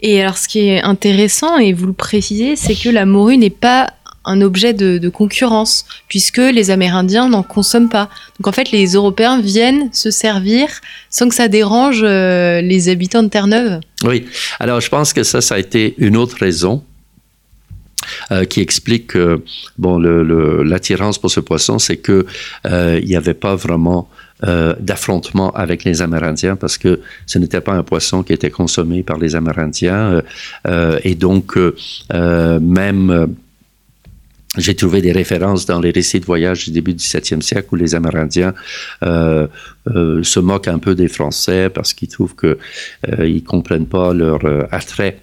[0.01, 3.49] Et alors, ce qui est intéressant, et vous le précisez, c'est que la morue n'est
[3.49, 3.93] pas
[4.25, 8.11] un objet de, de, concurrence, puisque les Amérindiens n'en consomment pas.
[8.41, 10.67] Donc en fait, les Européens viennent se servir
[11.11, 13.79] sans que ça dérange euh, les habitants de Terre-Neuve.
[14.03, 14.27] Oui,
[14.59, 16.83] alors je pense que ça, ça a été une autre raison.
[18.31, 19.43] Euh, qui explique que
[19.79, 22.27] bon, l'attirance pour ce poisson, c'est que
[22.67, 24.09] euh, n'y avait pas vraiment
[24.45, 29.03] euh, d'affrontement avec les Amérindiens parce que ce n'était pas un poisson qui était consommé
[29.03, 30.23] par les Amérindiens.
[31.05, 31.59] Et donc,
[32.11, 33.35] même,
[34.59, 37.77] j'ai trouvé des références dans les récits de voyage du début du 17e siècle où
[37.77, 38.55] les Amérindiens
[39.03, 42.57] se moquent un peu des Français parce qu'ils trouvent qu'ils
[43.35, 44.41] ne comprennent pas leur
[44.73, 45.21] attrait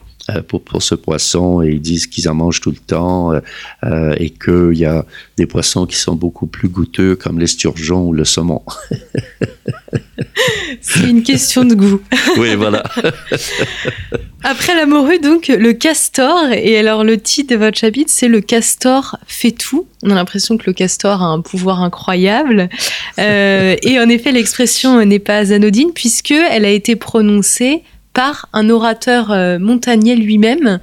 [0.48, 3.40] pour, pour, ce poisson et ils disent qu'ils en mangent tout le temps euh,
[3.84, 5.06] euh et qu'il y a
[5.38, 8.62] des poissons qui sont beaucoup plus goûteux comme l'esturgeon ou le saumon.
[10.82, 12.02] C'est une question de goût.
[12.38, 12.84] oui, voilà.
[14.44, 16.52] Après la morue, donc, le castor.
[16.52, 19.88] Et alors, le titre de votre chapitre, c'est Le castor fait tout.
[20.04, 22.70] On a l'impression que le castor a un pouvoir incroyable.
[23.20, 28.70] Euh, et en effet, l'expression n'est pas anodine puisque elle a été prononcée par un
[28.70, 30.80] orateur euh, montagnier lui-même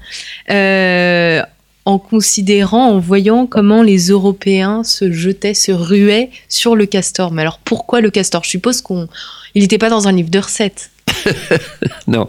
[0.50, 1.42] euh,
[1.84, 7.32] en considérant, en voyant comment les Européens se jetaient, se ruaient sur le castor.
[7.32, 8.44] Mais alors pourquoi le castor?
[8.44, 9.08] Je suppose qu'il
[9.54, 10.90] n'était pas dans un livre de recettes.
[12.06, 12.28] non,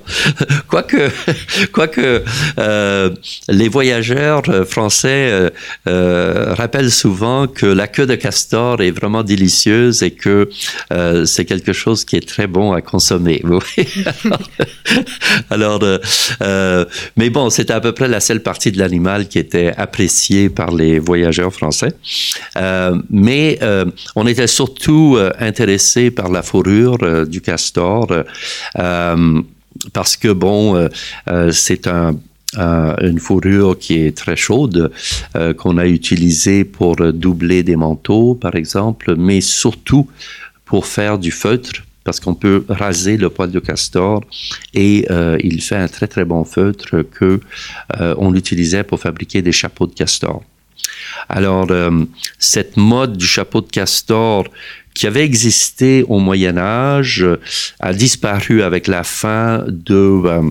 [0.67, 1.09] quoique,
[1.71, 2.23] quoique
[2.59, 3.09] euh,
[3.47, 5.51] les voyageurs euh, français
[5.87, 10.49] euh, rappellent souvent que la queue de castor est vraiment délicieuse et que
[11.25, 13.41] c'est quelque chose qui est très bon à consommer.
[15.49, 15.81] Alors,
[17.17, 20.71] mais bon, c'était à peu près la seule partie de l'animal qui était appréciée par
[20.71, 21.93] les voyageurs français.
[23.09, 23.59] mais
[24.15, 28.07] on était surtout intéressé par la fourrure du castor.
[29.93, 30.88] Parce que, bon, euh,
[31.30, 32.15] euh, c'est un,
[32.58, 34.91] une fourrure qui est très chaude,
[35.58, 40.10] qu'on a utilisée pour doubler des manteaux, par exemple, mais surtout
[40.65, 41.71] pour faire du feutre,
[42.04, 44.21] parce qu'on peut raser le poil de castor
[44.73, 45.08] et
[45.41, 47.39] il fait un très très bon feutre que
[47.99, 50.43] on utilisait pour fabriquer des chapeaux de castor.
[51.30, 51.67] Alors
[52.38, 54.43] cette mode du chapeau de castor
[55.01, 57.25] qui avait existé au Moyen Âge
[57.79, 60.41] a disparu avec la fin de, euh,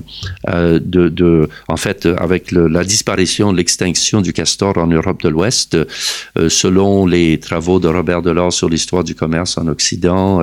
[0.49, 5.77] euh, de, de, en fait, avec la disparition, l'extinction du castor en Europe de l'Ouest.
[5.77, 10.43] Euh, selon les travaux de Robert Delors sur l'histoire du commerce en Occident,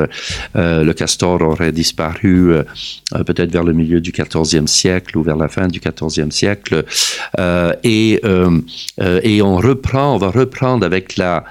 [0.56, 2.54] le castor aurait disparu
[3.12, 6.86] peut-être vers le milieu du 14e siècle ou vers la fin du 14e siècle.
[7.84, 8.22] et,
[9.24, 11.44] et on reprend, on va reprendre avec la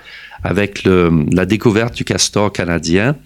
[0.46, 3.16] avec la découverte du castor canadien,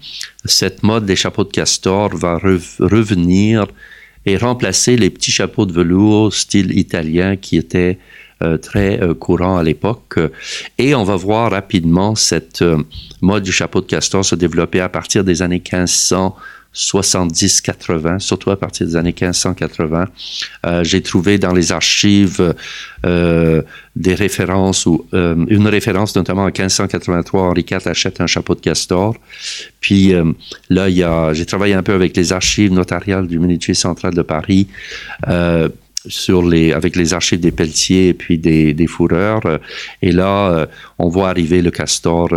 [0.45, 3.67] cette mode des chapeaux de castor va revenir
[4.25, 7.99] et remplacer les petits chapeaux de velours style italien qui étaient
[8.41, 10.17] euh, très euh, courants à l'époque.
[10.79, 12.77] Et on va voir rapidement cette euh,
[13.21, 16.35] mode du chapeau de castor se développer à partir des années 1500
[16.73, 20.07] 70-80, surtout à partir des années 1580.
[20.65, 22.55] Euh, j'ai trouvé dans les archives
[23.05, 23.61] euh,
[23.97, 28.61] des références ou euh, une référence notamment en 1583, Henri IV achète un chapeau de
[28.61, 29.17] castor.
[29.81, 30.13] Puis
[30.69, 34.67] là, j'ai travaillé un peu avec les archives notariales du ministère central de Paris.
[35.27, 39.59] Avec les archives des pelletiers et puis des, des fourreurs.
[40.01, 40.67] Et là,
[40.99, 42.29] on voit arriver le castor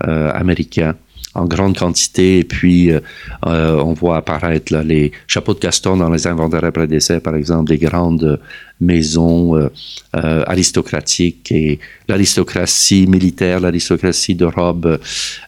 [0.00, 0.96] américain
[1.34, 2.38] en grande quantité.
[2.38, 3.00] Et puis, euh,
[3.46, 7.36] euh, on voit apparaître là, les chapeaux de castor dans les inventaires après décès, par
[7.36, 8.40] exemple, des grandes
[8.80, 9.68] maisons euh,
[10.14, 14.98] aristocratiques et l'aristocratie militaire, l'aristocratie de robe.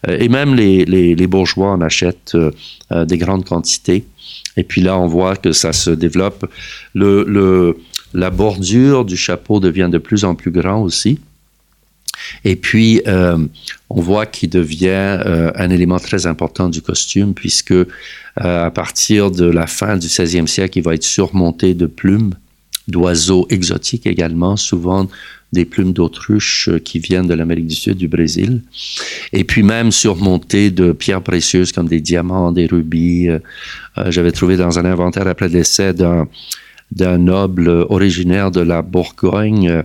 [0.06, 2.36] et même les, les, les, bourgeois en achètent
[2.90, 4.04] des grandes quantités.
[4.58, 6.44] Et puis là, on voit que ça se développe.
[6.94, 7.78] Le, le,
[8.12, 11.18] la bordure du chapeau devient de plus en plus grand aussi.
[12.44, 13.38] Et puis, euh,
[13.90, 17.86] on voit qu'il devient euh, un élément très important du costume, puisque euh,
[18.36, 22.34] à partir de la fin du 16e siècle, il va être surmonté de plumes,
[22.88, 25.08] d'oiseaux exotiques également, souvent
[25.52, 28.62] des plumes d'autruche qui viennent de l'Amérique du Sud, du Brésil,
[29.34, 33.28] et puis même surmonté de pierres précieuses comme des diamants, des rubis.
[34.06, 39.82] J'avais trouvé dans un inventaire après le décès d'un noble originaire de la Bourgogne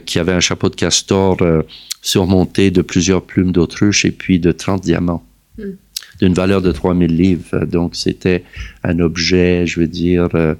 [0.00, 1.62] qui avait un chapeau de castor euh,
[2.02, 5.24] surmonté de plusieurs plumes d'autruche et puis de 30 diamants.
[5.58, 5.76] Hmm.
[6.20, 7.64] d'une valeur de 3000 livres.
[7.64, 8.44] Donc, c'était
[8.84, 10.54] un objet, je veux dire, euh,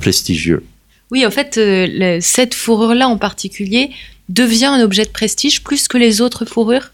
[0.00, 0.64] prestigieux.
[1.12, 1.60] Oui, en fait,
[2.20, 3.90] cette fourrure-là en particulier
[4.28, 6.90] devient un objet de prestige plus que les autres fourrures?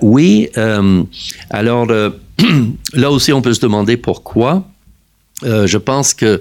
[0.00, 0.48] Oui.
[1.50, 1.86] alors,
[2.94, 4.68] là aussi, on peut se demander pourquoi.
[5.44, 6.40] Euh, je pense que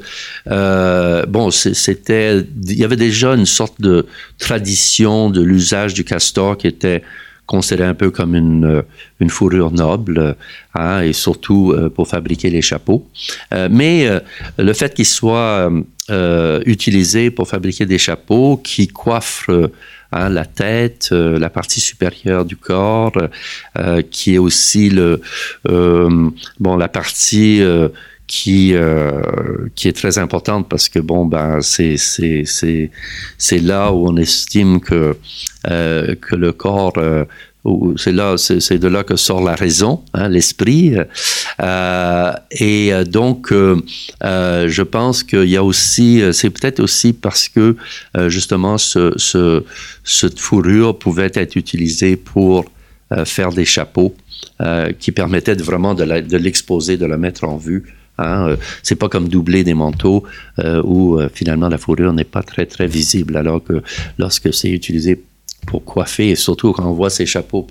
[0.50, 4.08] euh, bon, c'était, il y avait déjà une sorte de
[4.40, 7.04] tradition de l'usage du castor qui était
[7.46, 8.82] considéré un peu comme une, euh,
[9.20, 10.36] une fourrure noble,
[10.74, 13.08] hein, et surtout pour fabriquer les chapeaux.
[13.70, 14.10] mais
[14.58, 15.72] le fait qu'il soit
[16.66, 19.50] utilisé pour fabriquer des chapeaux qui coiffent
[20.14, 23.12] Hein, la tête, la partie supérieure du corps,
[24.10, 25.22] qui est aussi le
[25.66, 27.62] bon la partie
[28.28, 29.22] qui euh,
[29.76, 32.92] qui est très importante parce que bon ben c'est c'est c'est
[33.38, 35.18] c'est là où on estime que
[35.68, 37.24] euh, que le corps euh,
[37.98, 40.96] c'est là, c'est de là que sort la raison, hein, l'esprit.
[41.60, 43.82] Euh, et donc, euh,
[44.24, 47.76] euh, je pense qu'il y a aussi, c'est peut-être aussi parce que
[48.28, 49.64] justement, ce, ce,
[50.04, 52.66] cette fourrure pouvait être utilisée pour
[53.26, 54.16] faire des chapeaux
[55.00, 57.84] qui permettaient de, vraiment de l'exposer, de la mettre en vue
[58.18, 60.24] Hein, euh, c'est pas comme doubler des manteaux
[60.60, 63.84] euh, où euh, finalement la fourrure n'est pas très très visible, alors que
[64.18, 65.24] lorsque c'est utilisé
[65.68, 67.68] pour coiffer, et surtout quand on voit ces chapeaux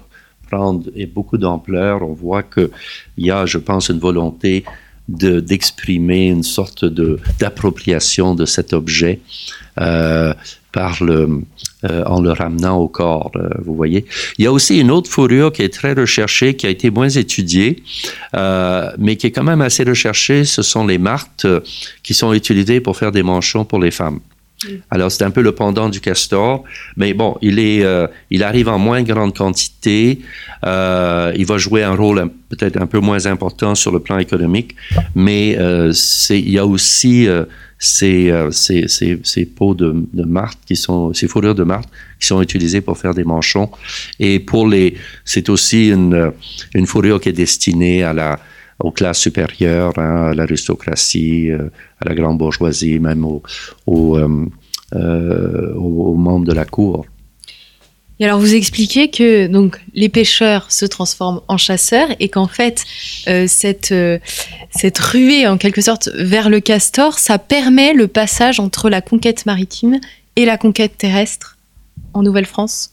[0.48, 2.70] prendre beaucoup d'ampleur, on voit qu'il
[3.18, 4.64] y a, je pense, une volonté
[5.08, 9.20] d'exprimer une sorte d'appropriation de cet objet
[9.74, 11.42] par le,
[11.90, 14.06] euh, en le ramenant au corps, euh, vous voyez.
[14.38, 17.08] Il y a aussi une autre fourrure qui est très recherchée, qui a été moins
[17.08, 17.82] étudiée,
[18.34, 20.44] euh, mais qui est quand même assez recherchée.
[20.44, 21.46] Ce sont les martes
[22.02, 24.20] qui sont utilisées pour faire des manchons pour les femmes.
[24.90, 26.64] Alors, c'est un peu le pendant du castor,
[26.96, 27.84] mais bon, il, est,
[28.30, 30.20] il arrive en moins grande quantité.
[30.64, 34.74] il va jouer un rôle peut-être un peu moins important sur le plan économique,
[35.14, 35.58] mais
[36.30, 37.28] il y a aussi
[37.78, 40.24] ces, euh, ces, ces, ces, peaux de, de
[40.66, 43.70] qui sont, ces fourrures de martre qui sont utilisées pour faire des manchons.
[44.18, 46.32] Et pour les, c'est aussi une,
[46.74, 48.38] une fourrure qui est destinée à la,
[48.78, 53.42] aux classes supérieures, hein, à l'aristocratie, euh, à la grande bourgeoisie, même aux,
[53.86, 54.46] aux, euh,
[54.94, 57.06] euh aux membres de la cour.
[58.18, 62.84] Et alors vous expliquez que donc les pêcheurs se transforment en chasseurs et qu'en fait
[63.28, 64.18] euh, cette euh,
[64.70, 69.44] cette ruée en quelque sorte vers le castor, ça permet le passage entre la conquête
[69.44, 70.00] maritime
[70.36, 71.56] et la conquête terrestre
[72.14, 72.90] en Nouvelle-France?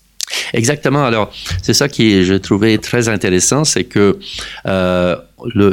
[0.54, 1.04] Exactement.
[1.04, 1.32] Alors,
[1.62, 4.20] c'est ça qui je trouvais très intéressant, c'est que
[4.66, 5.16] euh,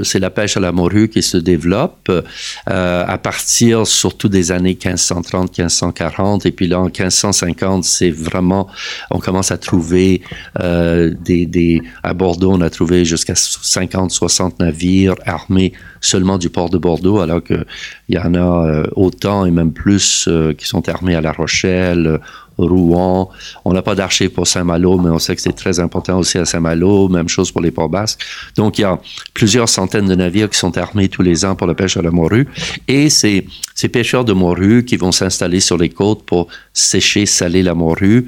[0.02, 4.76] c'est la pêche à la morue qui se développe euh, à partir surtout des années
[4.82, 8.68] 1530, 1540, et puis là en 1550, c'est vraiment,
[9.10, 10.22] on commence à trouver
[10.60, 16.70] euh, des, à Bordeaux, on a trouvé jusqu'à 50, 60 navires armés seulement du port
[16.70, 17.64] de Bordeaux, alors qu'il
[18.08, 22.20] y en a euh, autant et même plus qui sont armés à La Rochelle,
[22.66, 23.28] Rouen.
[23.64, 26.44] On n'a pas d'archives pour Saint-Malo, mais on sait que c'est très important aussi à
[26.44, 27.08] Saint-Malo.
[27.08, 28.20] Même chose pour les ports basques.
[28.56, 28.98] Donc, il y a
[29.34, 32.10] plusieurs centaines de navires qui sont armés tous les ans pour la pêche à la
[32.10, 32.48] morue.
[32.88, 37.62] Et c'est ces pêcheurs de morue qui vont s'installer sur les côtes pour sécher, saler
[37.62, 38.26] la morue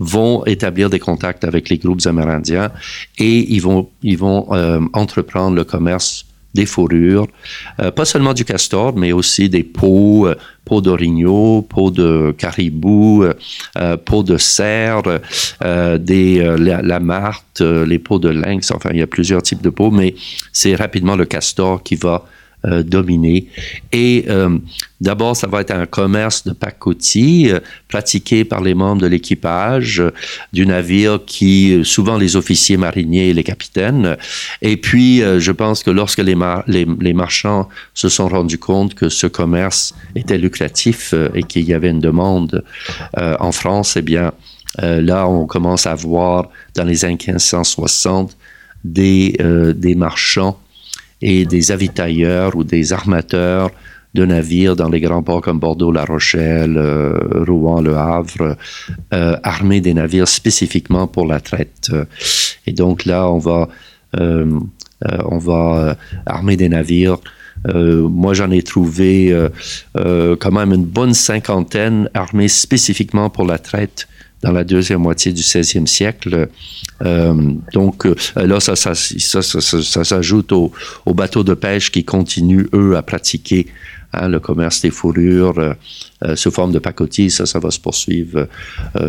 [0.00, 2.72] vont établir des contacts avec les groupes amérindiens
[3.18, 7.26] et ils vont, ils vont euh, entreprendre le commerce des fourrures,
[7.80, 13.24] euh, pas seulement du castor, mais aussi des peaux, euh, peaux d'orignaux, peaux de caribou,
[13.24, 15.02] euh, peaux de cerf,
[15.62, 17.00] euh, des, euh, la, la,
[17.84, 20.14] les peaux de lynx, enfin il y a plusieurs types de peaux, mais
[20.52, 22.24] c'est rapidement le castor qui va
[22.66, 23.48] euh, dominé.
[23.92, 24.56] Et euh,
[24.98, 30.02] d'abord, ça va être un commerce de pacotille euh, pratiqué par les membres de l'équipage
[30.54, 34.16] du navire qui, souvent les officiers mariniers et les capitaines.
[34.62, 38.94] Et puis, je pense que lorsque les, mar les, les, marchands se sont rendus compte
[38.94, 42.64] que ce commerce était lucratif et qu'il y avait une demande
[43.14, 44.32] en France, eh bien,
[44.78, 48.36] là, on commence à voir dans les années 1560
[48.84, 49.36] des,
[49.76, 50.58] des marchands
[51.24, 53.70] et des avitailleurs ou des armateurs
[54.12, 58.56] de navires dans les grands ports comme Bordeaux, La Rochelle, euh, Rouen, Le Havre,
[59.12, 61.90] euh, armer des navires spécifiquement pour la traite.
[62.66, 63.68] Et donc là, on va,
[64.20, 64.60] euh,
[65.24, 67.18] on va armer des navires.
[67.66, 69.34] Moi, j'en ai trouvé
[69.94, 74.06] quand même une bonne cinquantaine armés spécifiquement pour la traite
[74.42, 76.48] dans la deuxième moitié du 16e siècle.
[77.02, 77.34] Euh,
[77.72, 80.72] donc euh, là, ça, ça, ça, s'ajoute aux,
[81.06, 83.66] aux, bateaux de pêche qui continuent, eux, à pratiquer
[84.12, 87.30] hein, le commerce des fourrures euh, sous forme de pacotille.
[87.30, 88.48] Ça, ça va se poursuivre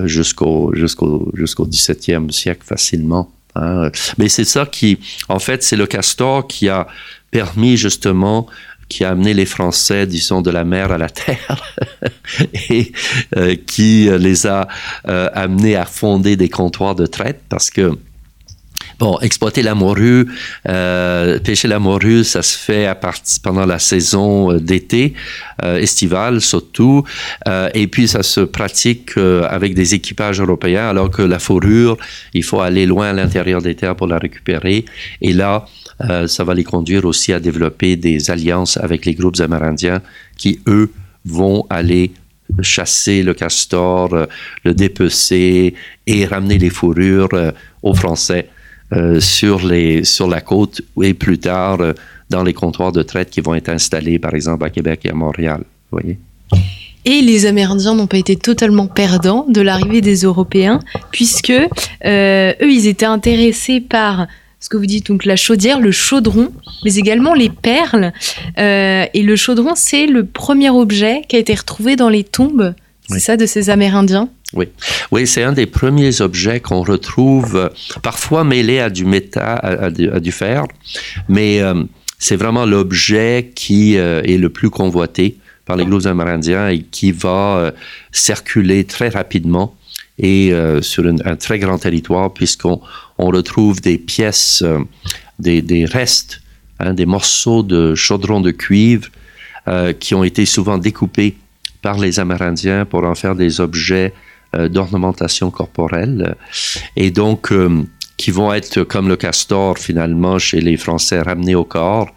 [0.06, 3.32] jusqu'au jusqu'au jusqu'au 17e siècle facilement.
[3.56, 3.92] Hein.
[4.18, 6.88] Mais c'est ça qui, en fait, c'est le castor qui a
[7.32, 8.48] permis justement
[8.90, 11.76] qui a amené les Français, disons, de la mer à la terre
[12.70, 12.92] et
[13.36, 14.68] euh, qui les a
[15.08, 17.98] euh, amenés à fonder des comptoirs de traite parce que
[18.98, 20.26] Bon, exploiter la morue,
[20.70, 25.14] euh, pêcher la morue, ça se fait à partir pendant la saison euh, d'été,
[25.64, 27.04] euh, estivale surtout,
[27.48, 31.98] euh, et puis ça se pratique euh, avec des équipages européens, alors que la fourrure,
[32.34, 34.86] il faut aller loin à l'intérieur des terres pour la récupérer.
[35.22, 35.66] Et là,
[36.02, 40.02] euh, ça va les conduire aussi à développer des alliances avec les groupes amérindiens
[40.38, 40.92] qui, eux,
[41.24, 42.12] vont aller
[42.62, 44.26] chasser le castor, euh,
[44.64, 45.74] le dépecer
[46.06, 48.50] et ramener les fourrures euh, aux Français
[49.20, 51.80] sur, les, sur la côte et plus tard
[52.30, 55.14] dans les comptoirs de traite qui vont être installés, par exemple, à Québec et à
[55.14, 55.64] Montréal.
[55.92, 56.20] Voyez?
[57.04, 60.80] Et les Amérindiens n'ont pas été totalement perdants de l'arrivée des Européens,
[61.12, 61.68] puisque eux,
[62.06, 64.28] ils étaient intéressés par
[64.66, 66.52] ce que vous dites, donc la chaudière, le chaudron,
[66.84, 68.14] mais également les perles.
[68.58, 72.74] Euh, et le chaudron, c'est le premier objet qui a été retrouvé dans les tombes,
[73.08, 73.20] c'est oui.
[73.20, 74.28] ça, de ces Amérindiens?
[74.54, 74.70] Oui,
[75.12, 77.70] oui c'est un des premiers objets qu'on retrouve
[78.02, 80.64] parfois mêlé à du métal, à, à, à du fer,
[81.30, 81.84] mais euh,
[82.18, 85.38] c'est vraiment l'objet qui euh, est le plus convoité
[85.68, 87.72] par les groupes amérindiens et qui va euh,
[88.12, 89.76] circuler très rapidement
[90.18, 92.80] et sur une, un très grand territoire puisqu'on
[93.18, 94.80] on retrouve des pièces, euh,
[95.40, 96.42] des, restes
[96.80, 99.10] hein, des morceaux de chaudron de cuivre
[100.00, 101.38] qui ont été souvent découpés
[101.82, 104.14] par les Amérindiens pour en faire des objets
[104.54, 106.36] d'ornementation corporelle.
[106.96, 107.52] Et donc,
[108.16, 112.12] qui vont être comme le castor finalement chez les Français ramenés au corps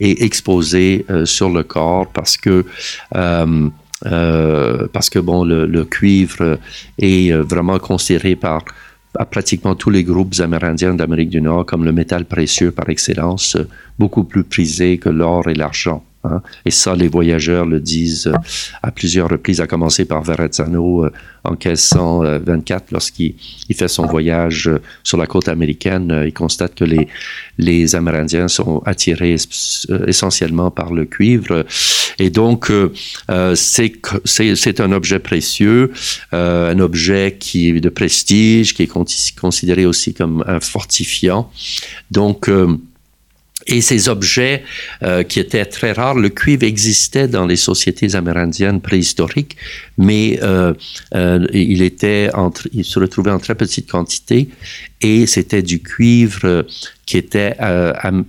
[0.00, 2.66] et exposés sur le corps parce que
[4.06, 6.58] euh, parce que bon, le, cuivre
[6.98, 8.64] est euh, vraiment considéré par
[9.30, 13.56] pratiquement tous les groupes amérindiens d'Amérique du Nord comme le métal précieux par excellence,
[13.98, 16.04] beaucoup plus prisé que l'or et l'argent.
[16.24, 16.42] Hein.
[16.64, 18.34] Et ça, les voyageurs le disent euh,
[18.82, 21.12] à plusieurs reprises, à commencer par Verrazzano euh,
[21.44, 23.34] en 1524, lorsqu'il
[23.76, 26.24] fait son voyage euh, sur la côte américaine.
[26.26, 29.36] il constate que les, Amérindiens sont attirés
[30.06, 31.64] essentiellement par le cuivre.
[32.18, 32.72] Et donc,
[33.54, 35.92] c'est un objet précieux,
[36.32, 41.50] un objet qui est de prestige, qui est considéré aussi comme un fortifiant.
[42.10, 42.50] Donc,
[43.68, 44.64] et ces objets
[45.02, 49.56] euh, qui étaient très rares, le cuivre existait dans les sociétés amérindiennes préhistoriques,
[49.98, 50.72] mais euh,
[51.14, 54.48] euh, il était entre, il se retrouvait en très petite quantité
[55.00, 56.66] et c'était du cuivre
[57.06, 57.56] qui était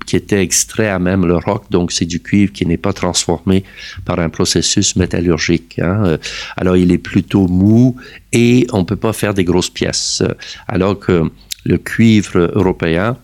[0.06, 3.64] qui était extrait à même le roc, donc c'est du cuivre qui n'est pas transformé
[4.06, 5.80] par un processus métallurgique.
[5.80, 6.18] Hein.
[6.58, 7.96] Alors il est plutôt mou
[8.34, 10.22] et on peut pas faire des grosses pièces,
[10.68, 11.32] alors que
[11.66, 13.18] le cuivre européen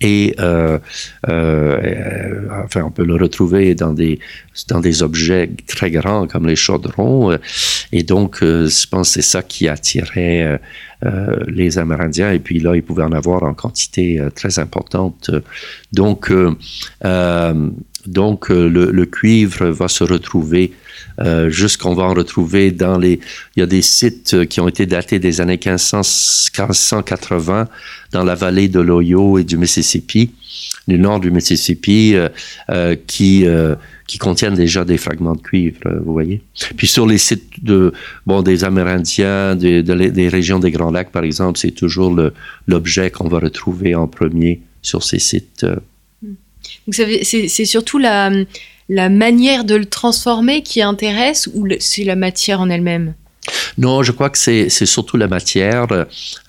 [0.00, 0.78] et euh,
[1.28, 4.18] euh, enfin, on peut le retrouver dans des
[4.68, 7.36] dans des objets très grands comme les chaudrons.
[7.92, 10.60] Et donc, euh, je pense que c'est ça qui attirait
[11.04, 12.32] euh, les Amérindiens.
[12.32, 15.30] Et puis là, ils pouvaient en avoir en quantité très importante.
[15.92, 16.32] Donc,
[18.06, 20.72] donc le, le, cuivre va se retrouver
[21.22, 23.20] euh, jusqu'on va en retrouver dans les...
[23.56, 27.68] Il y a des sites qui ont été datés des années 1580
[28.12, 30.30] dans la vallée de l'Ohio et du Mississippi,
[30.88, 32.30] du nord du Mississippi, euh,
[32.70, 33.44] euh, qui
[34.06, 36.42] qui contiennent déjà des fragments de cuivre, vous voyez.
[36.76, 37.92] Puis sur les sites de,
[38.26, 42.18] bon, des Amérindiens, des, des régions des Grands Lacs, par exemple, c'est toujours
[42.66, 45.64] l'objet qu'on va retrouver en premier sur ces sites.
[46.86, 48.30] Donc c'est surtout la,
[48.90, 53.14] la manière de le transformer qui intéresse ou c'est la matière en elle-même?
[53.78, 55.86] Non, je crois que c'est surtout la matière,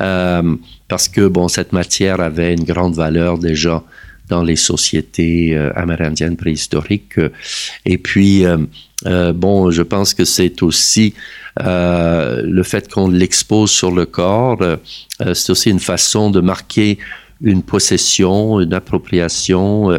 [0.02, 0.56] euh,
[0.88, 3.84] parce que bon, cette matière avait une grande valeur déjà
[4.28, 7.20] dans les sociétés euh, amérindiennes préhistoriques.
[7.86, 11.14] Et puis, euh, bon, je pense que c'est aussi
[11.60, 14.60] le fait qu'on l'expose sur le corps,
[15.20, 16.98] c'est aussi une façon de marquer
[17.44, 19.92] une possession, une appropriation.
[19.92, 19.98] Euh,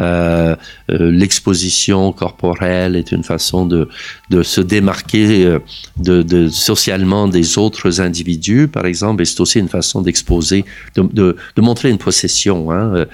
[0.00, 0.56] euh,
[0.90, 3.88] euh, l'exposition corporelle est une façon de,
[4.30, 5.58] de se démarquer
[5.96, 10.64] de, de, socialement des autres individus, par exemple, et c'est aussi une façon d'exposer,
[10.96, 13.06] de, de, montrer une possession, hein,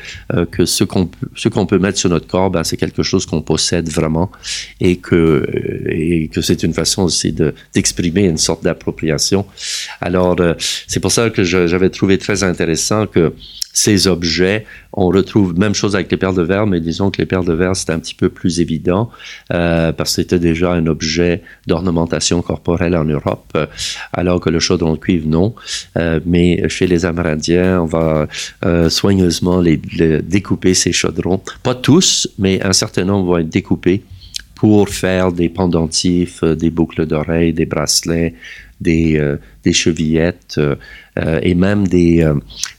[0.51, 1.09] que ce qu'on
[1.51, 4.31] qu'on peut mettre sur notre corps, ben, c'est quelque chose qu'on possède vraiment,
[4.81, 5.47] et que
[5.89, 9.47] et que c'est une façon aussi d'exprimer une sorte d'appropriation.
[10.01, 10.37] Alors,
[10.87, 13.33] c'est pour ça que j'avais trouvé très intéressant que
[13.81, 14.66] ces objets.
[14.93, 17.55] On retrouve même chose avec les perles de verre, mais disons que les perles de
[17.55, 19.11] verre, c'est un petit peu plus évident
[19.53, 23.66] euh, parce que c'était déjà un objet d'ornementation corporelle en Europe, euh,
[24.12, 25.55] alors que le chaudron de cuivre, non.
[25.97, 28.28] Euh, mais chez les Amérindiens, on va
[28.91, 29.78] soigneusement les,
[30.22, 31.41] découper ces chaudrons.
[31.62, 34.03] Pas tous, mais un certain nombre vont être découpés
[34.55, 38.35] pour faire des pendentifs, des boucles d'oreilles, des bracelets,
[38.81, 39.18] des,
[39.64, 40.59] des chevillettes
[41.18, 42.35] euh, et même des, euh,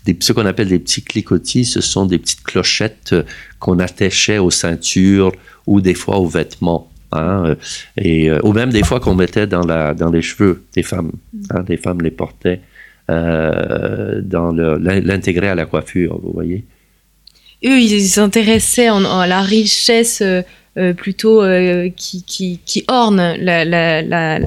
[0.05, 3.23] des, ce qu'on appelle des petits clicotis, ce sont des petites clochettes euh,
[3.59, 5.31] qu'on attachait aux ceintures
[5.67, 6.89] ou des fois aux vêtements.
[7.13, 7.57] Hein,
[7.97, 11.11] et, ou même des fois qu'on mettait dans, la, dans les cheveux des femmes.
[11.49, 12.61] Hein, des femmes les portaient
[13.09, 16.63] euh, dans l'intégrer à la coiffure, vous voyez.
[17.65, 20.23] Eux, ils s'intéressaient à la richesse
[20.95, 21.43] plutôt
[21.97, 24.39] qui, qui, qui, orne la, la, la,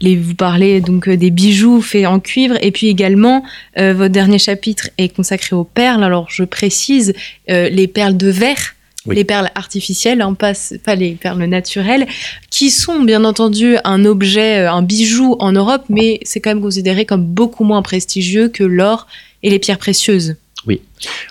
[0.00, 3.44] les, vous parlez donc euh, des bijoux faits en cuivre et puis également
[3.78, 6.04] euh, votre dernier chapitre est consacré aux perles.
[6.04, 7.14] Alors je précise
[7.50, 8.74] euh, les perles de verre.
[9.08, 12.08] Les perles artificielles, hein, pas, pas les perles naturelles,
[12.50, 17.04] qui sont bien entendu un objet, un bijou en Europe, mais c'est quand même considéré
[17.04, 19.06] comme beaucoup moins prestigieux que l'or
[19.44, 20.34] et les pierres précieuses.
[20.66, 20.80] Oui,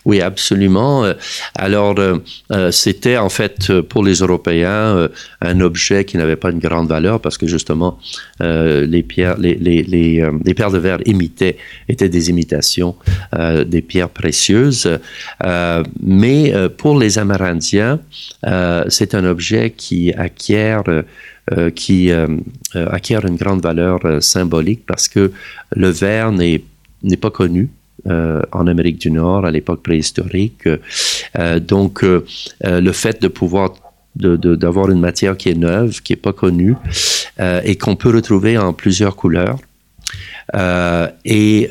[0.06, 1.04] oui, absolument.
[1.04, 1.14] Euh,
[1.56, 2.18] alors, euh,
[2.52, 5.10] euh, c'était en fait pour les Européens
[5.42, 8.00] un objet qui n'avait pas une grande valeur parce que justement,
[8.40, 11.58] les pierres, les, les, les, pierres de verre imitaient,
[11.90, 12.96] étaient des imitations
[13.66, 14.90] des pierres précieuses.
[16.02, 18.00] mais pour les Amérindiens,
[18.88, 20.84] c'est un objet qui acquiert
[21.76, 22.12] qui
[22.74, 25.32] acquiert une grande valeur symbolique parce que
[25.72, 26.62] le verre n'est
[27.20, 27.70] pas connu
[28.08, 30.68] en Amérique du Nord à l'époque préhistorique.
[31.62, 33.74] donc, le fait de pouvoir
[34.16, 36.76] d'avoir une matière qui est neuve, qui est pas connue
[37.40, 39.58] et qu'on peut retrouver en plusieurs couleurs.
[41.26, 41.70] et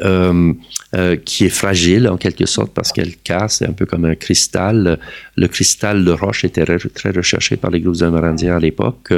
[0.94, 4.14] euh, qui est fragile en quelque sorte parce qu'elle casse, c'est un peu comme un
[4.14, 5.00] cristal.
[5.34, 6.64] Le cristal de roche était
[6.94, 9.12] très recherché par les groupes amérindiens à l'époque.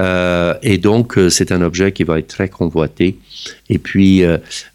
[0.00, 3.16] Euh, et donc, euh, c'est un objet qui va être très convoité.
[3.70, 4.22] Et puis,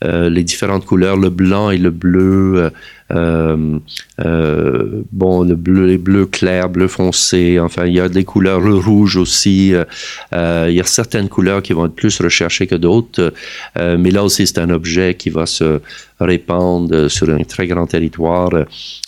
[0.01, 2.71] les différentes couleurs, le blanc et le bleu,
[3.11, 3.79] euh,
[4.23, 8.59] euh, bon, le bleu, les bleus clairs, bleu foncé, enfin, il y a des couleurs,
[8.59, 9.73] le rouge aussi.
[9.73, 13.33] Euh, il y a certaines couleurs qui vont être plus recherchées que d'autres,
[13.75, 15.81] mais là aussi, c'est un objet qui va se
[16.19, 18.51] répandre sur un très grand territoire.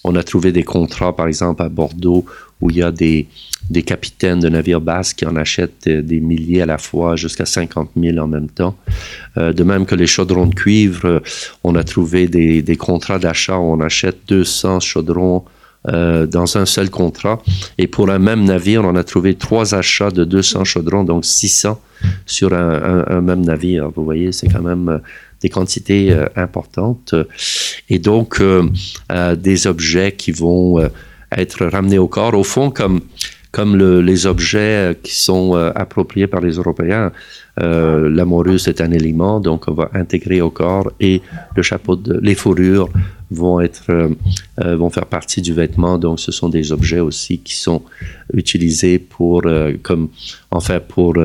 [0.04, 2.26] On a trouvé des contrats, par exemple, à Bordeaux,
[2.62, 3.28] où il y a des,
[3.70, 7.92] des capitaines de navires basques qui en achètent des milliers à la fois, jusqu'à 50
[7.96, 8.76] 000 en même temps.
[9.38, 11.20] Euh, de même que les chaudrons de cuivre, euh,
[11.64, 15.44] on a trouvé des, contrats d'achat où on achète 200 chaudrons
[15.88, 17.42] euh, dans un seul contrat.
[17.78, 21.80] Et pour un même navire, on a trouvé trois achats de 200 chaudrons, donc 600
[22.26, 23.90] sur un, même navire.
[23.96, 25.02] Vous voyez, c'est quand même
[25.40, 27.14] des quantités importantes.
[27.90, 28.42] Et donc,
[29.38, 30.80] des objets qui vont
[31.32, 33.02] être ramenés au corps, au fond, comme
[33.52, 37.12] comme les objets qui sont euh, appropriés par les Européens.
[37.60, 41.22] Euh, la morue, c'est un élément, donc on va intégrer au corps et
[41.56, 42.90] le chapeau, de, les fourrures
[43.30, 45.98] vont être, euh, vont faire partie du vêtement.
[45.98, 47.84] Donc, ce sont des objets aussi qui sont
[48.34, 49.44] utilisés pour,
[49.84, 50.10] comme,
[50.50, 51.16] enfin, pour,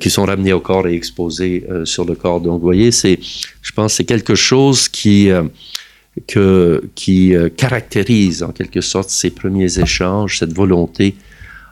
[0.00, 2.40] qui sont ramenés au corps et exposés sur le corps.
[2.40, 3.18] Donc, vous voyez, c'est,
[3.62, 5.30] je pense, c'est quelque chose qui
[6.26, 11.14] que, qui caractérise en quelque sorte ces premiers échanges, cette volonté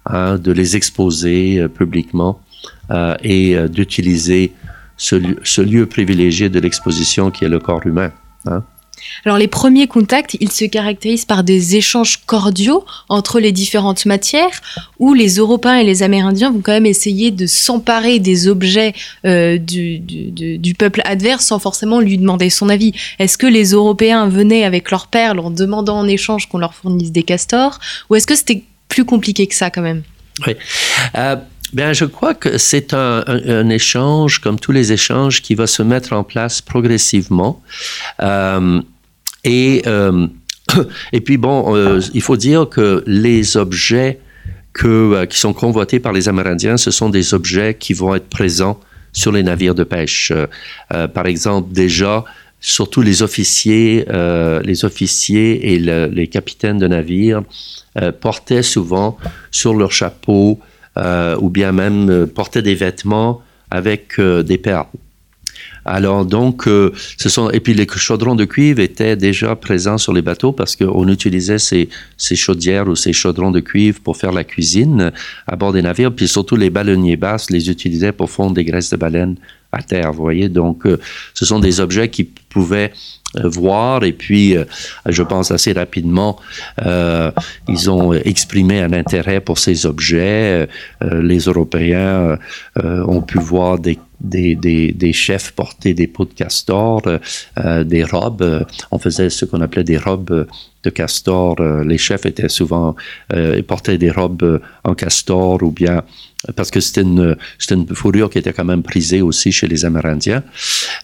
[0.04, 2.40] Hein, de les exposer euh, publiquement
[2.90, 4.52] euh, et euh, d'utiliser
[4.96, 8.10] ce, lieu privilégié de l'exposition qui est le corps humain.
[8.46, 8.64] Hein.
[9.24, 14.60] Alors les premiers contacts, ils se caractérisent par des échanges cordiaux entre les différentes matières,
[14.98, 18.94] où les Européens et les Amérindiens vont quand même essayer de s'emparer des objets
[19.24, 22.92] du, peuple adverse sans forcément lui demander son avis.
[23.18, 27.10] Est-ce que les Européens venaient avec leurs perles en demandant en échange qu'on leur fournisse
[27.10, 28.62] des castors, ou est-ce que c'était
[28.92, 30.02] plus compliqué que ça quand même.
[30.46, 30.54] Oui.
[31.16, 31.36] Euh,
[31.72, 36.12] Bien, je crois que c'est un, échange, comme tous les échanges, qui va se mettre
[36.12, 37.62] en place progressivement.
[38.20, 38.82] Euh,
[39.44, 40.26] et, euh,
[41.14, 44.20] et puis, bon, euh, il faut dire que les objets
[44.74, 48.78] que, qui sont convoités par les Amérindiens, ce sont des objets qui vont être présents
[49.14, 50.30] sur les navires de pêche.
[50.88, 52.24] Par exemple, déjà,
[52.60, 54.06] surtout les officiers,
[54.64, 57.42] les officiers et le, les capitaines de navires
[58.00, 59.18] euh, portaient souvent
[59.50, 60.58] sur leur chapeau
[60.96, 64.86] euh, ou bien même euh, portaient des vêtements avec des perles.
[65.84, 70.20] Alors donc, ce sont et puis les chaudrons de cuivre étaient déjà présents sur les
[70.20, 71.88] bateaux parce qu'on utilisait ces,
[72.18, 75.10] ces, chaudières ou ces chaudrons de cuivre pour faire la cuisine
[75.46, 76.14] à bord des navires.
[76.14, 79.36] Puis surtout les baleiniers basses les utilisaient pour fondre des graisses de baleine
[79.72, 80.12] à terre.
[80.12, 80.84] Vous voyez, donc
[81.32, 84.04] ce sont des objets qui pouvaient euh, voir.
[84.04, 84.64] Et puis euh,
[85.06, 86.38] je pense assez rapidement
[86.84, 87.30] euh,
[87.68, 90.68] ils ont exprimé un intérêt pour ces objets.
[91.00, 92.38] Les Européens
[92.84, 97.02] ont pu voir des des, des, des, chefs porter des peaux de castor,
[97.84, 98.66] des robes.
[98.90, 100.46] on faisait ce qu'on appelait des robes
[100.84, 101.56] de castor.
[101.84, 102.94] les chefs étaient souvent
[103.66, 106.02] portaient des robes en castor ou bien
[106.56, 107.36] parce que c'était une,
[107.70, 110.42] une fourrure qui était quand même prisée aussi chez les Amérindiens.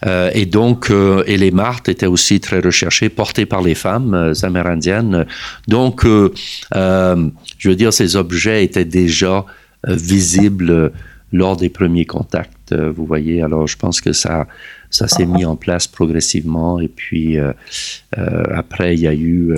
[0.05, 4.13] Euh, et donc, euh, et les martes étaient aussi très recherchées, portées par les femmes
[4.13, 5.25] euh, amérindiennes.
[5.67, 6.33] Donc, euh,
[6.75, 9.45] euh, je veux dire, ces objets étaient déjà
[9.87, 10.91] visibles
[11.31, 12.58] lors des premiers contacts.
[12.73, 14.47] Vous voyez, alors je pense que ça,
[14.89, 16.79] ça s'est mis en place progressivement.
[16.79, 17.37] Et puis,
[18.15, 19.53] après, il y a eu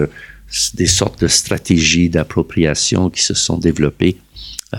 [0.74, 4.18] des sortes de stratégies d'appropriation qui se sont développées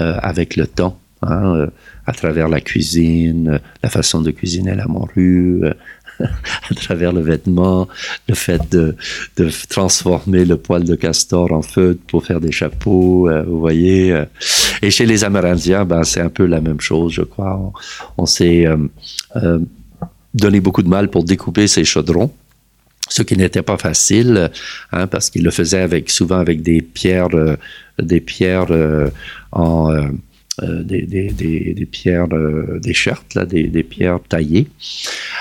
[0.01, 1.67] euh, avec le temps, hein, euh,
[2.07, 5.75] à travers la cuisine, la façon de cuisiner la morue, euh,
[6.71, 7.89] à travers le vêtement,
[8.29, 8.97] le fait de,
[9.69, 14.25] transformer le poil de castor en feutre pour faire des chapeaux, vous voyez.
[14.83, 17.73] Et chez les Amérindiens, ben, c'est un peu la même chose, je crois.
[18.19, 19.59] On, s'est euh,
[20.35, 22.33] donné beaucoup de mal pour découper ces chaudrons
[23.09, 24.51] ce qui n'était pas facile,
[24.91, 27.29] hein, parce qu'ils le faisaient avec, souvent avec des pierres,
[27.99, 29.11] des pierres euh,
[29.51, 30.09] en euh,
[30.61, 34.69] euh, des, des, pierres, des chartes, là, des, pierres taillées.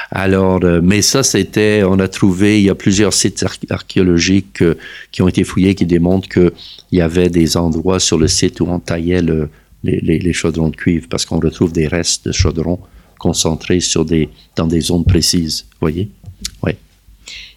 [0.10, 4.64] Alors, mais ça, c'était, on a trouvé, il y a plusieurs sites archéologiques
[5.12, 6.52] qui ont été fouillés qui démontrent qu'il
[6.94, 9.50] y avait des endroits sur le site où on taillait le,
[9.84, 12.80] les, chaudrons de cuivre parce qu'on retrouve des restes de chaudrons
[13.20, 15.66] concentrés sur des, dans des zones précises.
[15.80, 16.10] Voyez?
[16.64, 16.72] Oui.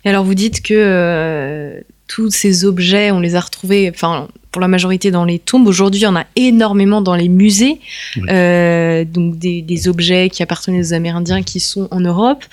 [0.05, 4.68] Et alors vous dites que tous ces objets, on les a retrouvés, enfin pour la
[4.68, 5.66] majorité dans les tombes.
[5.66, 7.80] Aujourd'hui, il y en a énormément dans les musées,
[8.28, 12.44] euh, donc des, objets qui appartenaient aux Amérindiens qui sont en Europe.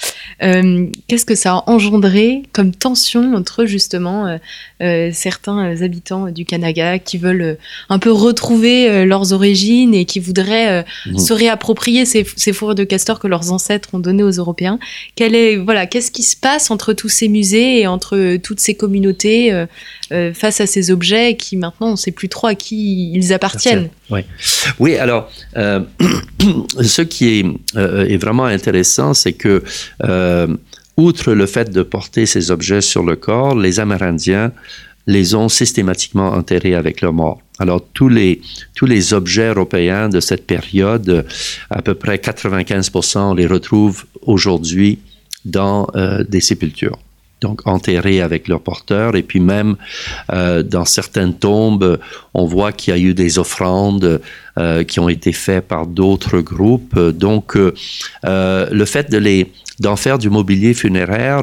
[0.42, 4.40] Euh, qu'est-ce que ça a engendré comme tension entre justement
[4.82, 10.84] euh, certains habitants du Kanaga qui veulent un peu retrouver leurs origines et qui voudraient
[11.06, 11.20] mmh.
[11.20, 14.80] se réapproprier ces, ces, fourrures de castor que leurs ancêtres ont données aux Européens?
[15.16, 18.74] Quel est voilà, qu'est-ce qui se passe entre tous ces musées et entre toutes ces
[18.74, 19.54] communautés
[20.34, 23.90] face à ces objets qui maintenant on ne sait plus trop à qui ils appartiennent.
[24.10, 24.22] Oui,
[24.80, 25.82] oui alors, euh,
[26.82, 27.46] ce qui est,
[27.76, 29.64] euh, est, vraiment intéressant, c'est que,
[30.04, 30.48] euh,
[30.98, 34.52] outre le fait de porter ces objets sur le corps, les Amérindiens
[35.08, 37.42] les ont systématiquement enterrés avec leur mort.
[37.58, 38.40] Alors, tous les,
[38.76, 41.26] tous les objets européens de cette période,
[41.72, 45.00] à peu près 95%, on les retrouve aujourd'hui
[45.44, 45.88] dans
[46.30, 47.00] des sépultures
[47.42, 49.16] donc enterrés avec leurs porteurs.
[49.16, 49.76] Et puis même
[50.32, 52.00] euh, dans certaines tombes,
[52.34, 54.22] on voit qu'il y a eu des offrandes
[54.58, 56.98] euh, qui ont été faites par d'autres groupes.
[57.00, 57.72] Donc euh,
[58.72, 61.42] le fait de les d'en faire du mobilier funéraire,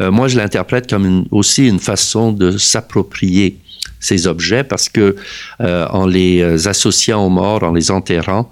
[0.00, 3.58] moi je l'interprète comme aussi une façon de s'approprier
[4.00, 5.14] ces objets parce que
[5.60, 8.50] en les associant aux morts, en les enterrant,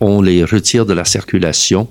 [0.00, 1.88] on les retire de la circulation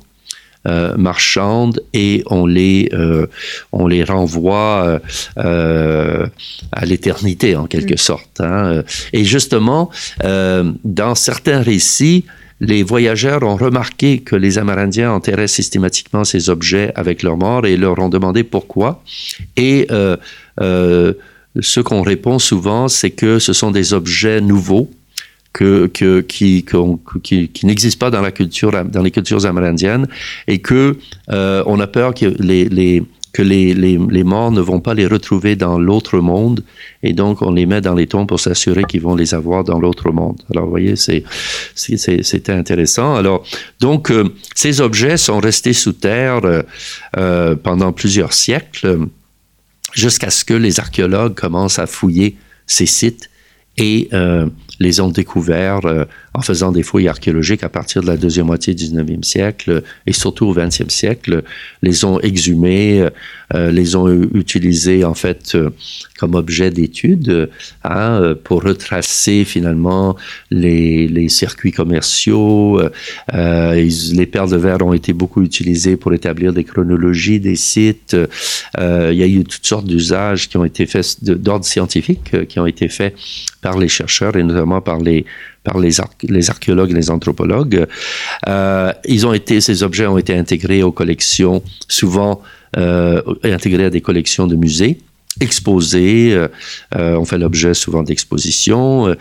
[0.67, 3.27] euh, marchandes et on les, euh,
[3.71, 4.99] on les renvoie
[5.37, 6.27] euh,
[6.73, 7.97] à l'éternité en quelque mm.
[7.97, 8.41] sorte.
[8.41, 8.83] Hein.
[9.13, 9.89] Et justement,
[10.23, 12.25] dans certains récits,
[12.59, 17.77] les voyageurs ont remarqué que les Amérindiens enterraient systématiquement ces objets avec leurs morts et
[17.77, 19.03] leur ont demandé pourquoi.
[19.55, 19.87] Et
[20.59, 24.89] ce qu'on répond souvent, c'est que ce sont des objets nouveaux
[25.57, 26.63] que, que, qui,
[27.23, 30.07] qui, qui n'existent pas dans, la culture, dans les cultures amérindiennes
[30.47, 30.97] et que
[31.31, 33.03] euh, on a peur que les, les
[33.33, 36.63] que les, les, les, morts ne vont pas les retrouver dans l'autre monde
[37.03, 39.79] et donc on les met dans les tombes pour s'assurer qu'ils vont les avoir dans
[39.79, 40.41] l'autre monde.
[40.51, 43.15] Alors vous voyez, c'était intéressant.
[43.15, 43.43] Alors
[43.79, 46.41] donc euh, ces objets sont restés sous terre
[47.17, 49.07] euh, pendant plusieurs siècles
[49.93, 52.37] jusqu'à ce que les archéologues commencent à fouiller
[52.67, 53.29] ces sites
[53.77, 54.47] et euh,
[54.79, 56.05] les ont découverts euh,
[56.37, 60.13] en faisant des fouilles archéologiques à partir de la deuxième moitié du 19e siècle et
[60.13, 61.43] surtout au 20e siècle,
[61.81, 63.07] les ont exhumés,
[63.55, 65.71] euh, les ont utilisés en fait euh,
[66.19, 67.49] comme objet d'étude
[67.83, 70.15] hein, pour retracer finalement
[70.51, 72.81] les, les circuits commerciaux.
[73.33, 78.15] les perles de verre ont été beaucoup utilisées pour établir des chronologies des sites.
[78.77, 82.67] il y a eu toutes sortes d'usages qui ont été faits d'ordre scientifique, qui ont
[82.67, 83.15] été faits
[83.61, 85.25] par les chercheurs et notamment par les
[85.67, 85.99] par les,
[86.49, 87.85] archéologues et les anthropologues.
[88.47, 92.41] Euh, ils ont été, ces objets ont été intégrés aux collections, souvent
[92.77, 94.99] euh, intégrés à des collections de musées
[95.39, 96.47] exposés, euh,
[96.95, 99.13] euh on fait l'objet souvent d'expositions.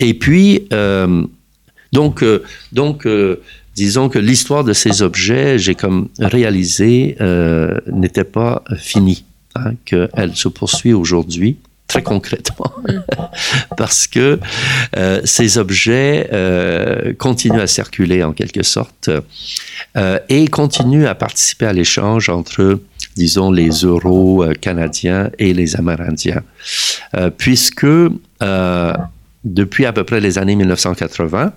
[0.00, 0.68] Et puis,
[1.92, 2.24] donc,
[2.72, 3.08] donc
[3.74, 7.16] disons que l'histoire de ces objets, j'ai comme réalisé,
[7.86, 9.24] n'était pas finie,
[9.54, 11.56] hein, qu'elle se poursuit aujourd'hui
[11.88, 12.70] très concrètement,
[13.76, 14.38] parce que
[14.96, 19.10] euh, ces objets euh, continuent à circuler en quelque sorte
[19.96, 22.80] euh, et continuent à participer à l'échange entre,
[23.16, 26.42] disons, les euros canadiens et les amérindiens,
[27.38, 27.86] puisque
[29.44, 31.52] depuis à peu près les années 1980,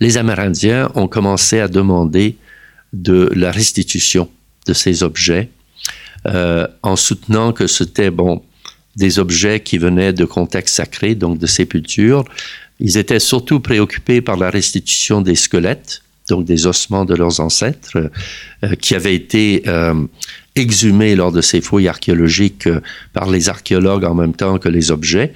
[0.00, 2.36] les Amérindiens ont commencé à demander
[2.92, 4.28] de la restitution
[4.66, 5.48] de ces objets
[6.24, 8.42] en soutenant que c'était, bon,
[8.96, 12.24] des objets qui venaient de contextes sacrés, donc de sépultures.
[12.80, 18.10] Ils étaient surtout préoccupés par la restitution des squelettes, donc des ossements de leurs ancêtres,
[18.64, 19.94] euh, qui avaient été euh,
[20.56, 22.80] exhumés lors de ces fouilles archéologiques euh,
[23.12, 25.32] par les archéologues en même temps que les objets.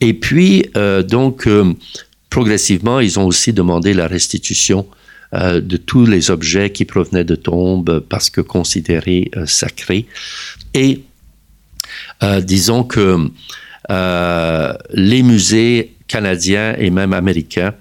[0.00, 0.70] et puis,
[1.08, 1.48] donc,
[2.30, 4.86] progressivement, ils ont aussi demandé la restitution
[5.32, 10.06] de tous les objets qui provenaient de tombes parce que considérés sacrés.
[10.72, 11.07] Et euh,
[12.42, 13.30] disons que
[13.90, 17.74] euh, les musées canadiens et même américains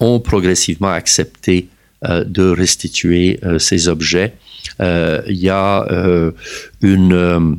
[0.00, 1.68] ont progressivement accepté
[2.04, 4.34] euh, de restituer ces objets.
[4.80, 5.86] Il y a
[6.80, 7.58] une,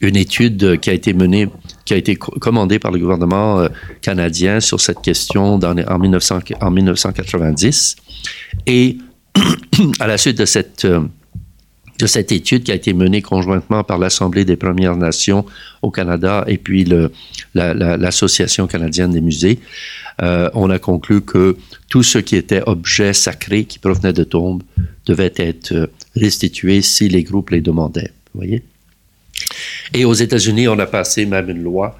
[0.00, 1.48] une étude qui a été menée
[1.84, 3.66] qui a été commandée par le gouvernement
[4.02, 7.96] canadien sur cette question en, 1900, en 1990.
[8.66, 8.98] Et
[10.00, 10.86] à la suite de cette
[11.98, 15.44] de cette étude qui a été menée conjointement par l'Assemblée des Premières Nations
[15.82, 16.86] au Canada et puis
[17.54, 19.58] l'Association canadienne des musées,
[20.22, 21.56] euh, on a conclu que
[21.88, 24.62] tout ce qui était objet sacré qui provenait de tombes
[25.06, 25.86] devait être euh,
[26.16, 28.12] restitué si les groupes les demandaient.
[28.34, 28.62] Vous voyez?
[29.94, 31.98] Et aux États-Unis, on a passé même une loi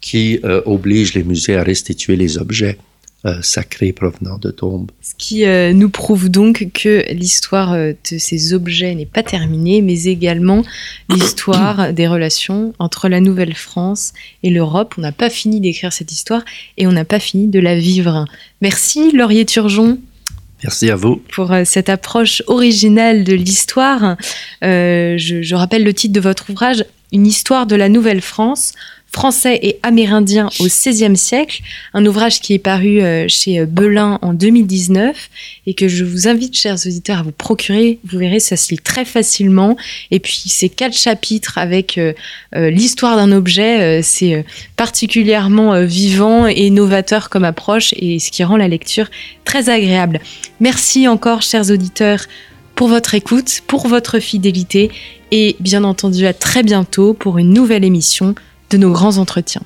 [0.00, 2.78] qui euh, oblige les musées à restituer les objets
[3.26, 4.90] euh, sacrés provenant de tombes.
[5.02, 10.04] Ce qui euh, nous prouve donc que l'histoire de ces objets n'est pas terminée, mais
[10.04, 10.62] également
[11.08, 14.12] l'histoire des relations entre la Nouvelle-France
[14.42, 14.94] et l'Europe.
[14.98, 16.44] On n'a pas fini d'écrire cette histoire
[16.76, 18.24] et on n'a pas fini de la vivre.
[18.60, 19.98] Merci Laurier Turgeon.
[20.62, 21.22] Merci à vous.
[21.32, 24.16] Pour cette approche originale de l'histoire.
[24.62, 28.74] je, je rappelle le titre de votre ouvrage, Une histoire de la Nouvelle-France
[29.10, 31.62] français et amérindien au XVIe siècle,
[31.94, 35.30] un ouvrage qui est paru euh, chez euh, Belin en 2019
[35.66, 37.98] et que je vous invite, chers auditeurs, à vous procurer.
[38.04, 39.76] Vous verrez, ça se lit très facilement.
[40.10, 42.12] Et puis, ces quatre chapitres avec euh,
[42.54, 44.44] l'histoire d'un objet, c'est
[44.76, 49.10] particulièrement vivant et novateur comme approche et ce qui rend la lecture
[49.44, 50.20] très agréable.
[50.60, 52.20] Merci encore, chers auditeurs,
[52.74, 54.90] pour votre écoute, pour votre fidélité
[55.30, 58.34] et bien entendu à très bientôt pour une nouvelle émission
[58.70, 59.62] de nos grands entretiens.